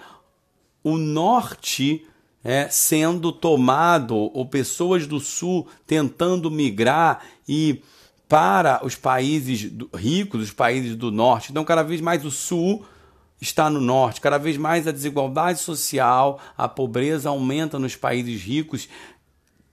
o 0.83 0.97
norte 0.97 2.05
é, 2.43 2.67
sendo 2.69 3.31
tomado, 3.31 4.15
ou 4.15 4.45
pessoas 4.45 5.07
do 5.07 5.19
sul 5.19 5.67
tentando 5.87 6.51
migrar 6.51 7.21
e 7.47 7.81
para 8.27 8.83
os 8.83 8.95
países 8.95 9.71
ricos, 9.95 10.41
os 10.41 10.51
países 10.51 10.95
do 10.95 11.11
norte. 11.11 11.51
Então, 11.51 11.63
cada 11.63 11.83
vez 11.83 12.01
mais 12.01 12.25
o 12.25 12.31
sul 12.31 12.83
está 13.39 13.69
no 13.69 13.79
norte, 13.79 14.21
cada 14.21 14.37
vez 14.37 14.57
mais 14.57 14.87
a 14.87 14.91
desigualdade 14.91 15.59
social, 15.59 16.39
a 16.57 16.67
pobreza 16.67 17.29
aumenta 17.29 17.77
nos 17.77 17.95
países 17.95 18.41
ricos 18.41 18.89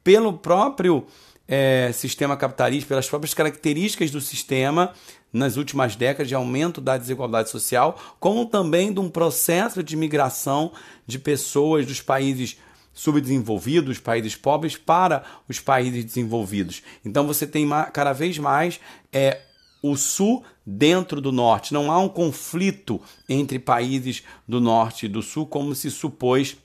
pelo 0.02 0.32
próprio 0.32 1.06
é, 1.46 1.90
sistema 1.92 2.36
capitalista, 2.36 2.88
pelas 2.88 3.08
próprias 3.08 3.34
características 3.34 4.10
do 4.10 4.20
sistema 4.20 4.92
nas 5.32 5.56
últimas 5.56 5.96
décadas 5.96 6.28
de 6.28 6.34
aumento 6.34 6.80
da 6.80 6.96
desigualdade 6.96 7.50
social, 7.50 7.98
como 8.18 8.46
também 8.46 8.92
de 8.92 9.00
um 9.00 9.08
processo 9.08 9.82
de 9.82 9.96
migração 9.96 10.72
de 11.06 11.18
pessoas 11.18 11.86
dos 11.86 12.00
países 12.00 12.56
subdesenvolvidos, 12.92 13.98
países 13.98 14.36
pobres, 14.36 14.76
para 14.76 15.24
os 15.48 15.60
países 15.60 16.04
desenvolvidos. 16.04 16.82
Então 17.04 17.26
você 17.26 17.46
tem 17.46 17.68
cada 17.92 18.12
vez 18.12 18.38
mais 18.38 18.80
é, 19.12 19.40
o 19.82 19.96
sul 19.96 20.44
dentro 20.66 21.20
do 21.20 21.32
norte. 21.32 21.72
Não 21.72 21.90
há 21.90 21.98
um 21.98 22.08
conflito 22.08 23.00
entre 23.28 23.58
países 23.58 24.22
do 24.46 24.60
norte 24.60 25.06
e 25.06 25.08
do 25.08 25.22
sul, 25.22 25.46
como 25.46 25.74
se 25.74 25.90
supôs 25.90 26.56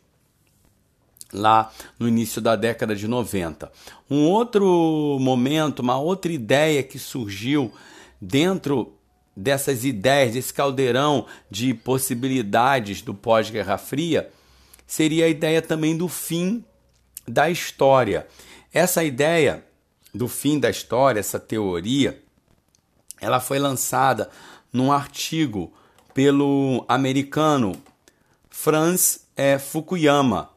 lá 1.36 1.72
no 2.00 2.08
início 2.08 2.42
da 2.42 2.56
década 2.56 2.96
de 2.96 3.08
90. 3.08 3.72
Um 4.10 4.28
outro 4.28 5.18
momento, 5.20 5.80
uma 5.80 5.98
outra 6.00 6.32
ideia 6.32 6.82
que 6.82 6.98
surgiu 6.98 7.72
dentro 8.20 8.94
dessas 9.36 9.84
ideias, 9.84 10.34
desse 10.34 10.54
caldeirão 10.54 11.26
de 11.52 11.74
possibilidades 11.74 13.02
do 13.02 13.14
pós-Guerra 13.14 13.78
Fria, 13.78 14.32
seria 14.88 15.26
a 15.26 15.30
ideia 15.30 15.62
também 15.62 15.98
do 15.98 16.08
fim 16.08 16.64
da 17.28 17.50
história. 17.50 18.28
Essa 18.74 19.04
ideia 19.04 19.66
do 20.14 20.28
fim 20.28 20.60
da 20.60 20.70
história, 20.70 21.20
essa 21.20 21.40
teoria, 21.40 22.24
ela 23.20 23.40
foi 23.40 23.60
lançada 23.60 24.30
num 24.72 24.92
artigo 24.92 25.74
pelo 26.14 26.86
americano 26.88 27.74
Franz 28.50 29.28
é, 29.36 29.60
Fukuyama, 29.60 30.50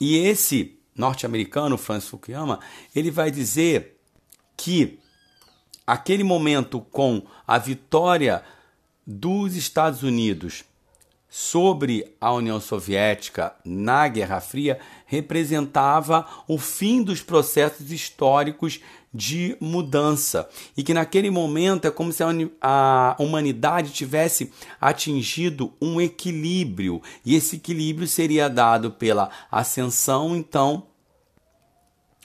e 0.00 0.16
esse 0.16 0.78
norte-americano, 0.96 1.76
Francis 1.76 2.08
Fukuyama, 2.08 2.60
ele 2.94 3.10
vai 3.10 3.30
dizer 3.30 3.98
que 4.56 4.98
aquele 5.86 6.24
momento 6.24 6.80
com 6.80 7.22
a 7.46 7.58
vitória 7.58 8.42
dos 9.06 9.56
Estados 9.56 10.02
Unidos 10.02 10.64
sobre 11.32 12.12
a 12.20 12.32
União 12.32 12.60
Soviética 12.60 13.54
na 13.64 14.08
Guerra 14.08 14.40
Fria 14.40 14.80
representava 15.06 16.26
o 16.48 16.58
fim 16.58 17.04
dos 17.04 17.22
processos 17.22 17.92
históricos 17.92 18.80
de 19.14 19.56
mudança 19.60 20.48
e 20.76 20.82
que 20.82 20.92
naquele 20.92 21.30
momento 21.30 21.86
é 21.86 21.90
como 21.90 22.12
se 22.12 22.22
a 22.60 23.16
humanidade 23.18 23.92
tivesse 23.92 24.52
atingido 24.80 25.72
um 25.80 26.00
equilíbrio 26.00 27.00
e 27.24 27.36
esse 27.36 27.56
equilíbrio 27.56 28.08
seria 28.08 28.48
dado 28.48 28.90
pela 28.90 29.30
ascensão 29.50 30.36
então 30.36 30.86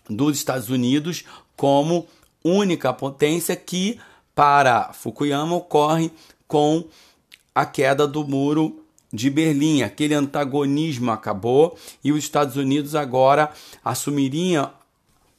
dos 0.10 0.38
Estados 0.38 0.70
Unidos 0.70 1.24
como 1.56 2.08
única 2.44 2.92
potência 2.92 3.56
que 3.56 4.00
para 4.34 4.94
Fukuyama 4.94 5.56
ocorre 5.56 6.12
com 6.48 6.86
a 7.54 7.66
queda 7.66 8.08
do 8.08 8.28
muro 8.28 8.85
de 9.16 9.30
Berlim. 9.30 9.82
Aquele 9.82 10.14
antagonismo 10.14 11.12
acabou 11.12 11.78
e 12.04 12.12
os 12.12 12.20
Estados 12.20 12.56
Unidos 12.58 12.94
agora 12.94 13.52
assumiriam 13.84 14.70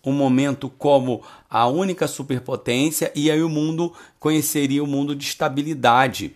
um 0.05 0.12
momento 0.12 0.69
como 0.69 1.23
a 1.51 1.67
única 1.67 2.07
superpotência 2.07 3.12
e 3.15 3.31
aí 3.31 3.43
o 3.43 3.49
mundo 3.49 3.93
conheceria 4.21 4.83
o 4.83 4.87
um 4.87 4.91
mundo 4.91 5.17
de 5.17 5.25
estabilidade 5.25 6.35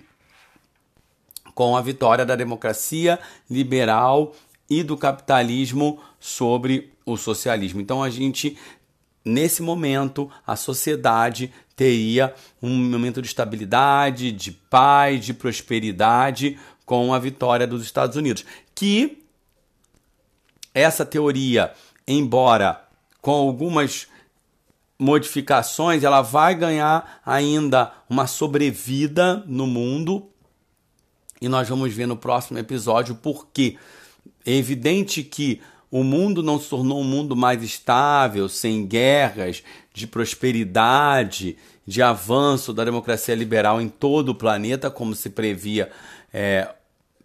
com 1.55 1.77
a 1.77 1.81
vitória 1.81 2.27
da 2.27 2.35
democracia 2.35 3.19
liberal 3.49 4.35
e 4.69 4.83
do 4.83 4.97
capitalismo 4.97 6.01
sobre 6.19 6.93
o 7.07 7.17
socialismo. 7.17 7.81
Então 7.81 8.03
a 8.03 8.11
gente 8.11 8.59
nesse 9.25 9.63
momento 9.63 10.31
a 10.47 10.57
sociedade 10.57 11.53
teria 11.77 12.35
um 12.61 12.71
momento 12.71 13.23
de 13.23 13.29
estabilidade, 13.29 14.33
de 14.33 14.51
paz, 14.51 15.25
de 15.25 15.33
prosperidade 15.33 16.59
com 16.91 17.15
a 17.15 17.21
vitória 17.21 17.69
dos 17.69 17.85
Estados 17.85 18.17
Unidos. 18.17 18.45
Que 18.75 19.23
essa 20.75 21.07
teoria, 21.07 21.73
embora 22.05 22.85
com 23.23 23.31
algumas 23.31 24.09
modificações, 24.99 26.03
ela 26.03 26.21
vai 26.21 26.53
ganhar 26.53 27.21
ainda 27.25 27.93
uma 28.09 28.27
sobrevida 28.27 29.45
no 29.47 29.69
mundo. 29.69 30.31
E 31.41 31.49
nós 31.49 31.69
vamos 31.69 31.95
ver 31.95 32.07
no 32.07 32.17
próximo 32.17 32.59
episódio 32.59 33.15
porque 33.15 33.77
é 34.45 34.53
evidente 34.53 35.23
que 35.23 35.61
o 35.93 36.03
mundo 36.03 36.43
não 36.43 36.59
se 36.59 36.71
tornou 36.71 37.01
um 37.01 37.05
mundo 37.05 37.37
mais 37.37 37.63
estável, 37.63 38.49
sem 38.49 38.85
guerras, 38.85 39.63
de 39.95 40.09
prosperidade, 40.09 41.57
de 41.87 42.03
avanço 42.03 42.73
da 42.75 42.85
democracia 42.85 43.37
liberal 43.37 43.81
em 43.81 43.89
todo 43.89 44.31
o 44.31 44.35
planeta, 44.35 44.91
como 44.91 45.15
se 45.15 45.31
previa 45.31 45.89
é, 46.33 46.69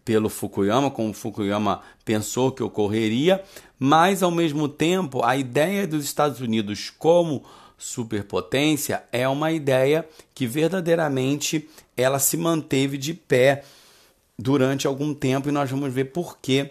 pelo 0.05 0.29
Fukuyama, 0.29 0.91
como 0.91 1.11
Fukuyama 1.13 1.81
pensou 2.05 2.51
que 2.51 2.61
ocorreria, 2.61 3.43
mas 3.79 4.21
ao 4.21 4.29
mesmo 4.29 4.69
tempo 4.69 5.25
a 5.25 5.35
ideia 5.35 5.87
dos 5.87 6.05
Estados 6.05 6.39
Unidos 6.39 6.91
como 6.91 7.43
superpotência 7.75 9.03
é 9.11 9.27
uma 9.27 9.51
ideia 9.51 10.07
que 10.33 10.45
verdadeiramente 10.45 11.67
ela 11.97 12.19
se 12.19 12.37
manteve 12.37 12.97
de 12.97 13.15
pé 13.15 13.63
durante 14.37 14.85
algum 14.85 15.13
tempo 15.13 15.49
e 15.49 15.51
nós 15.51 15.69
vamos 15.69 15.91
ver 15.91 16.05
por 16.05 16.37
quê 16.37 16.69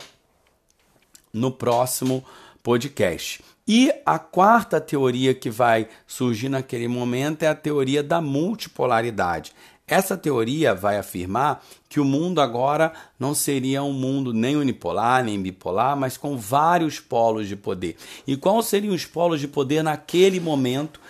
no 1.32 1.50
próximo 1.50 2.24
podcast. 2.62 3.42
E 3.66 3.90
a 4.04 4.18
quarta 4.18 4.80
teoria 4.80 5.34
que 5.34 5.50
vai 5.50 5.88
surgir 6.06 6.50
naquele 6.50 6.86
momento 6.86 7.42
é 7.42 7.48
a 7.48 7.54
teoria 7.54 8.02
da 8.02 8.20
multipolaridade. 8.20 9.52
Essa 9.86 10.16
teoria 10.16 10.74
vai 10.74 10.96
afirmar 10.96 11.62
que 11.88 12.00
o 12.00 12.04
mundo 12.04 12.40
agora 12.40 12.92
não 13.18 13.34
seria 13.34 13.82
um 13.82 13.92
mundo 13.92 14.32
nem 14.32 14.56
unipolar, 14.56 15.22
nem 15.22 15.40
bipolar, 15.40 15.94
mas 15.94 16.16
com 16.16 16.38
vários 16.38 17.00
polos 17.00 17.46
de 17.46 17.54
poder. 17.54 17.96
E 18.26 18.36
quais 18.36 18.66
seriam 18.66 18.94
os 18.94 19.04
polos 19.04 19.40
de 19.40 19.48
poder 19.48 19.82
naquele 19.82 20.40
momento 20.40 21.00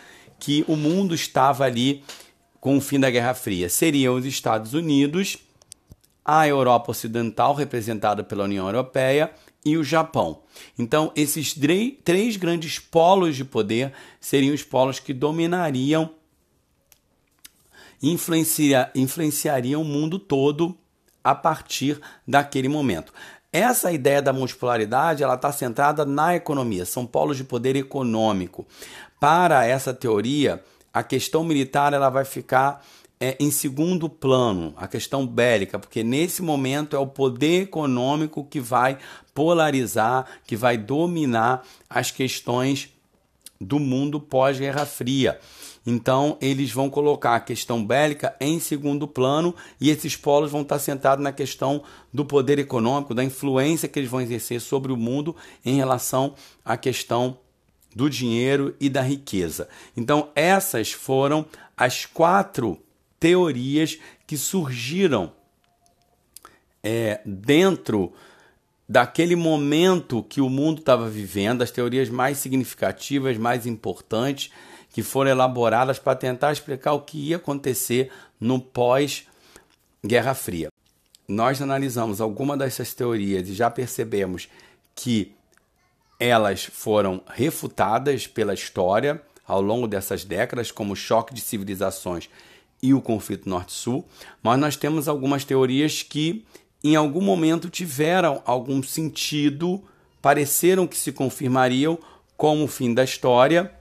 que 0.41 0.65
o 0.67 0.75
mundo 0.75 1.15
estava 1.15 1.65
ali 1.65 2.03
com 2.61 2.77
o 2.77 2.81
fim 2.81 2.99
da 2.99 3.11
Guerra 3.11 3.35
Fria 3.35 3.69
seriam 3.69 4.15
os 4.15 4.25
Estados 4.25 4.73
Unidos, 4.73 5.37
a 6.25 6.49
Europa 6.49 6.91
Ocidental, 6.91 7.55
representada 7.55 8.25
pela 8.25 8.45
União 8.45 8.67
Europeia, 8.67 9.31
e 9.65 9.77
o 9.77 9.85
Japão. 9.85 10.41
Então, 10.79 11.13
esses 11.15 11.55
três 11.55 12.37
grandes 12.37 12.79
polos 12.79 13.37
de 13.37 13.45
poder 13.45 13.93
seriam 14.21 14.55
os 14.55 14.63
polos 14.63 14.99
que 14.99 15.13
dominariam, 15.13 16.11
influencia, 18.11 18.91
influenciariam 18.95 19.83
o 19.83 19.85
mundo 19.85 20.19
todo 20.19 20.77
a 21.23 21.35
partir 21.35 22.01
daquele 22.27 22.69
momento. 22.69 23.13
Essa 23.53 23.93
ideia 23.93 24.21
da 24.21 24.33
multipolaridade 24.33 25.23
ela 25.23 25.37
está 25.37 25.53
centrada 25.53 26.05
na 26.05 26.35
economia, 26.35 26.85
são 26.85 27.07
polos 27.07 27.37
de 27.37 27.45
poder 27.45 27.77
econômico. 27.77 28.67
Para 29.21 29.65
essa 29.65 29.95
teoria, 29.95 30.63
a 30.93 31.03
questão 31.03 31.45
militar 31.45 31.93
ela 31.93 32.11
vai 32.11 32.25
ficar 32.25 32.85
é, 33.21 33.37
em 33.41 33.51
segundo 33.51 34.09
plano, 34.09 34.75
a 34.77 34.89
questão 34.89 35.27
bélica, 35.27 35.79
porque 35.79 36.03
nesse 36.03 36.43
momento 36.43 36.97
é 36.97 36.99
o 36.99 37.07
poder 37.07 37.63
econômico 37.63 38.45
que 38.45 38.61
vai 38.61 38.99
polarizar, 39.33 40.27
que 40.45 40.57
vai 40.57 40.77
dominar 40.77 41.65
as 41.89 42.11
questões 42.11 42.91
do 43.61 43.79
mundo 43.79 44.21
pós-Guerra 44.21 44.85
Fria. 44.85 45.39
Então, 45.87 46.39
eles 46.41 46.73
vão 46.73 46.89
colocar 46.89 47.35
a 47.35 47.41
questão 47.41 47.85
bélica 47.85 48.35
em 48.41 48.59
segundo 48.59 49.07
plano 49.07 49.55
e 49.81 49.91
esses 49.91 50.17
polos 50.17 50.51
vão 50.51 50.63
estar 50.63 50.79
sentados 50.79 51.23
na 51.23 51.33
questão 51.33 51.83
do 52.13 52.25
poder 52.25 52.59
econômico, 52.59 53.15
da 53.15 53.23
influência 53.23 53.89
que 53.89 53.99
eles 53.99 54.11
vão 54.11 54.21
exercer 54.21 54.61
sobre 54.61 54.93
o 54.93 54.97
mundo 54.97 55.37
em 55.65 55.77
relação 55.77 56.35
à 56.65 56.77
questão 56.77 57.39
do 57.95 58.09
dinheiro 58.09 58.75
e 58.81 58.89
da 58.89 59.03
riqueza. 59.03 59.69
Então, 59.97 60.31
essas 60.35 60.91
foram 60.91 61.45
as 61.77 62.07
quatro 62.07 62.81
teorias 63.21 63.99
que 64.27 64.37
surgiram 64.37 65.33
é, 66.83 67.21
dentro 67.25 68.13
daquele 68.89 69.35
momento 69.35 70.23
que 70.23 70.41
o 70.41 70.51
mundo 70.51 70.81
estava 70.81 71.09
vivendo, 71.09 71.63
as 71.63 71.71
teorias 71.71 72.11
mais 72.11 72.39
significativas, 72.39 73.39
mais 73.39 73.67
importantes, 73.67 74.51
que 74.95 75.03
foram 75.03 75.33
elaboradas 75.33 75.99
para 75.99 76.15
tentar 76.15 76.53
explicar 76.53 76.93
o 76.93 77.01
que 77.01 77.19
ia 77.19 77.37
acontecer 77.37 78.13
no 78.41 78.61
pós-Guerra 78.61 80.35
Fria. 80.35 80.69
Nós 81.27 81.61
analisamos 81.61 82.21
alguma 82.21 82.57
dessas 82.57 82.95
teorias 82.95 83.49
e 83.49 83.55
já 83.55 83.69
percebemos 83.69 84.49
que 84.95 85.35
elas 86.21 86.65
foram 86.65 87.21
refutadas 87.27 88.29
pela 88.29 88.55
história 88.55 89.21
ao 89.45 89.61
longo 89.61 89.89
dessas 89.89 90.25
décadas, 90.25 90.71
como 90.71 90.93
o 90.93 90.97
choque 90.97 91.35
de 91.35 91.41
civilizações 91.41 92.31
e 92.81 92.95
o 92.95 93.03
conflito 93.03 93.49
Norte-Sul, 93.49 94.07
mas 94.41 94.61
nós 94.61 94.77
temos 94.77 95.09
algumas 95.09 95.45
teorias 95.45 96.05
que 96.05 96.47
em 96.85 96.95
algum 96.95 97.21
momento 97.21 97.69
tiveram 97.69 98.41
algum 98.47 98.81
sentido, 98.81 99.83
pareceram 100.23 100.87
que 100.87 100.97
se 100.97 101.11
confirmariam 101.11 101.99
como 102.37 102.63
o 102.63 102.69
fim 102.69 102.95
da 102.95 103.03
história, 103.03 103.75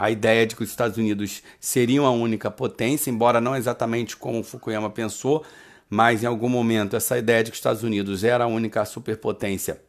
a 0.00 0.10
ideia 0.10 0.46
de 0.46 0.56
que 0.56 0.64
os 0.64 0.70
Estados 0.70 0.96
Unidos 0.98 1.42
seriam 1.60 2.06
a 2.06 2.10
única 2.10 2.50
potência, 2.50 3.10
embora 3.10 3.40
não 3.40 3.54
exatamente 3.54 4.16
como 4.16 4.42
Fukuyama 4.42 4.90
pensou, 4.90 5.44
mas 5.88 6.22
em 6.22 6.26
algum 6.26 6.48
momento 6.48 6.96
essa 6.96 7.18
ideia 7.18 7.44
de 7.44 7.50
que 7.50 7.54
os 7.54 7.58
Estados 7.58 7.82
Unidos 7.82 8.24
era 8.24 8.44
a 8.44 8.48
única 8.48 8.84
superpotência 8.84 9.80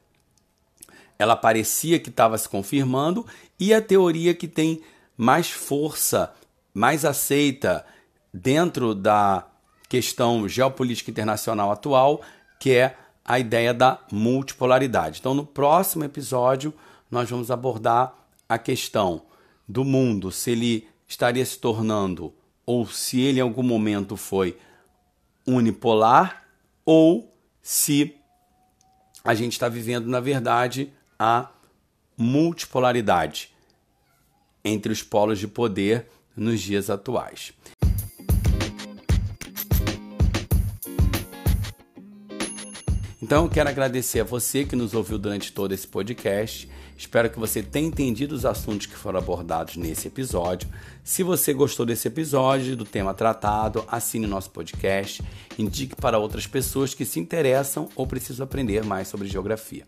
ela 1.22 1.36
parecia 1.36 2.00
que 2.00 2.10
estava 2.10 2.36
se 2.36 2.50
confirmando, 2.50 3.28
e 3.60 3.76
a 3.76 3.82
teoria 3.82 4.34
que 4.34 4.48
tem 4.48 4.82
mais 5.16 5.52
força, 5.52 6.34
mais 6.74 7.06
aceita 7.06 7.86
dentro 8.34 8.96
da 8.96 9.46
questão 9.88 10.50
geopolítica 10.50 11.12
internacional 11.12 11.72
atual, 11.72 12.22
que 12.60 12.72
é 12.72 12.98
a 13.24 13.38
ideia 13.38 13.72
da 13.72 14.00
multipolaridade. 14.12 15.20
Então, 15.20 15.36
no 15.36 15.46
próximo 15.46 16.04
episódio, 16.04 16.74
nós 17.10 17.30
vamos 17.30 17.52
abordar 17.52 18.16
a 18.50 18.58
questão 18.58 19.22
do 19.72 19.86
mundo, 19.86 20.32
se 20.32 20.52
ele 20.52 20.88
estaria 21.08 21.46
se 21.46 21.58
tornando, 21.58 22.34
ou 22.66 22.86
se 22.86 23.22
ele 23.22 23.40
em 23.40 23.42
algum 23.42 23.64
momento 23.64 24.18
foi 24.18 24.58
unipolar, 25.48 26.46
ou 26.86 27.34
se 27.62 28.16
a 29.24 29.34
gente 29.34 29.54
está 29.54 29.70
vivendo, 29.70 30.08
na 30.08 30.20
verdade, 30.20 30.92
a 31.18 31.50
multipolaridade 32.18 33.52
entre 34.64 34.92
os 34.92 35.02
polos 35.02 35.40
de 35.40 35.48
poder 35.48 36.08
nos 36.36 36.62
dias 36.62 36.90
atuais. 36.90 37.54
Então, 43.22 43.46
eu 43.46 43.50
quero 43.50 43.70
agradecer 43.70 44.20
a 44.20 44.24
você 44.24 44.66
que 44.66 44.76
nos 44.76 44.94
ouviu 44.94 45.18
durante 45.18 45.54
todo 45.54 45.72
esse 45.72 45.88
podcast. 45.88 46.68
Espero 47.02 47.32
que 47.32 47.40
você 47.40 47.64
tenha 47.64 47.88
entendido 47.88 48.36
os 48.36 48.46
assuntos 48.46 48.86
que 48.86 48.96
foram 48.96 49.18
abordados 49.18 49.76
nesse 49.76 50.08
episódio. 50.08 50.70
Se 51.04 51.24
você 51.24 51.52
gostou 51.52 51.84
desse 51.84 52.08
episódio, 52.08 52.76
do 52.78 52.86
tema 52.86 53.12
tratado, 53.12 53.84
assine 53.88 54.28
nosso 54.28 54.52
podcast, 54.52 55.24
indique 55.58 55.96
para 55.96 56.20
outras 56.20 56.46
pessoas 56.46 56.94
que 56.94 57.04
se 57.04 57.20
interessam 57.20 57.90
ou 57.96 58.06
precisam 58.06 58.44
aprender 58.44 58.86
mais 58.86 59.08
sobre 59.08 59.28
geografia. 59.28 59.88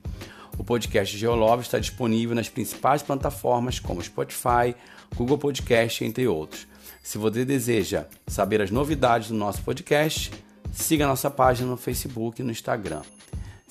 O 0.57 0.63
podcast 0.63 1.15
Geolove 1.15 1.61
está 1.61 1.77
disponível 1.77 2.35
nas 2.35 2.49
principais 2.49 3.03
plataformas 3.03 3.79
como 3.79 4.01
Spotify, 4.01 4.73
Google 5.15 5.37
Podcast, 5.37 6.03
entre 6.03 6.27
outros. 6.27 6.65
Se 7.03 7.19
você 7.19 7.45
deseja 7.45 8.07
saber 8.25 8.59
as 8.59 8.71
novidades 8.71 9.27
do 9.27 9.35
nosso 9.35 9.61
podcast, 9.61 10.31
siga 10.71 11.05
nossa 11.05 11.29
página 11.29 11.69
no 11.69 11.77
Facebook 11.77 12.41
e 12.41 12.43
no 12.43 12.51
Instagram. 12.51 13.03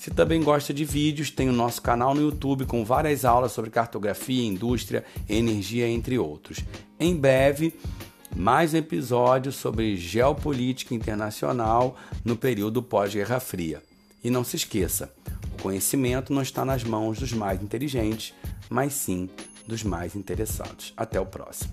Se 0.03 0.11
também 0.11 0.43
gosta 0.43 0.73
de 0.73 0.83
vídeos, 0.83 1.31
tem 1.31 1.47
o 1.47 1.53
nosso 1.53 1.81
canal 1.81 2.13
no 2.13 2.19
YouTube 2.19 2.65
com 2.65 2.83
várias 2.83 3.23
aulas 3.23 3.53
sobre 3.53 3.69
cartografia, 3.69 4.45
indústria, 4.45 5.05
energia, 5.29 5.87
entre 5.87 6.19
outros. 6.19 6.59
Em 6.99 7.15
breve, 7.15 7.73
mais 8.35 8.73
um 8.73 8.77
episódio 8.77 9.49
sobre 9.49 9.95
geopolítica 9.95 10.93
internacional 10.93 11.95
no 12.25 12.35
período 12.35 12.83
pós-Guerra 12.83 13.39
Fria. 13.39 13.81
E 14.21 14.29
não 14.29 14.43
se 14.43 14.57
esqueça, 14.57 15.09
conhecimento 15.61 16.33
não 16.33 16.41
está 16.41 16.65
nas 16.65 16.83
mãos 16.83 17.17
dos 17.17 17.31
mais 17.31 17.63
inteligentes, 17.63 18.33
mas 18.69 18.91
sim 18.91 19.29
dos 19.65 19.85
mais 19.85 20.17
interessados. 20.17 20.93
Até 20.97 21.17
o 21.17 21.25
próximo. 21.25 21.71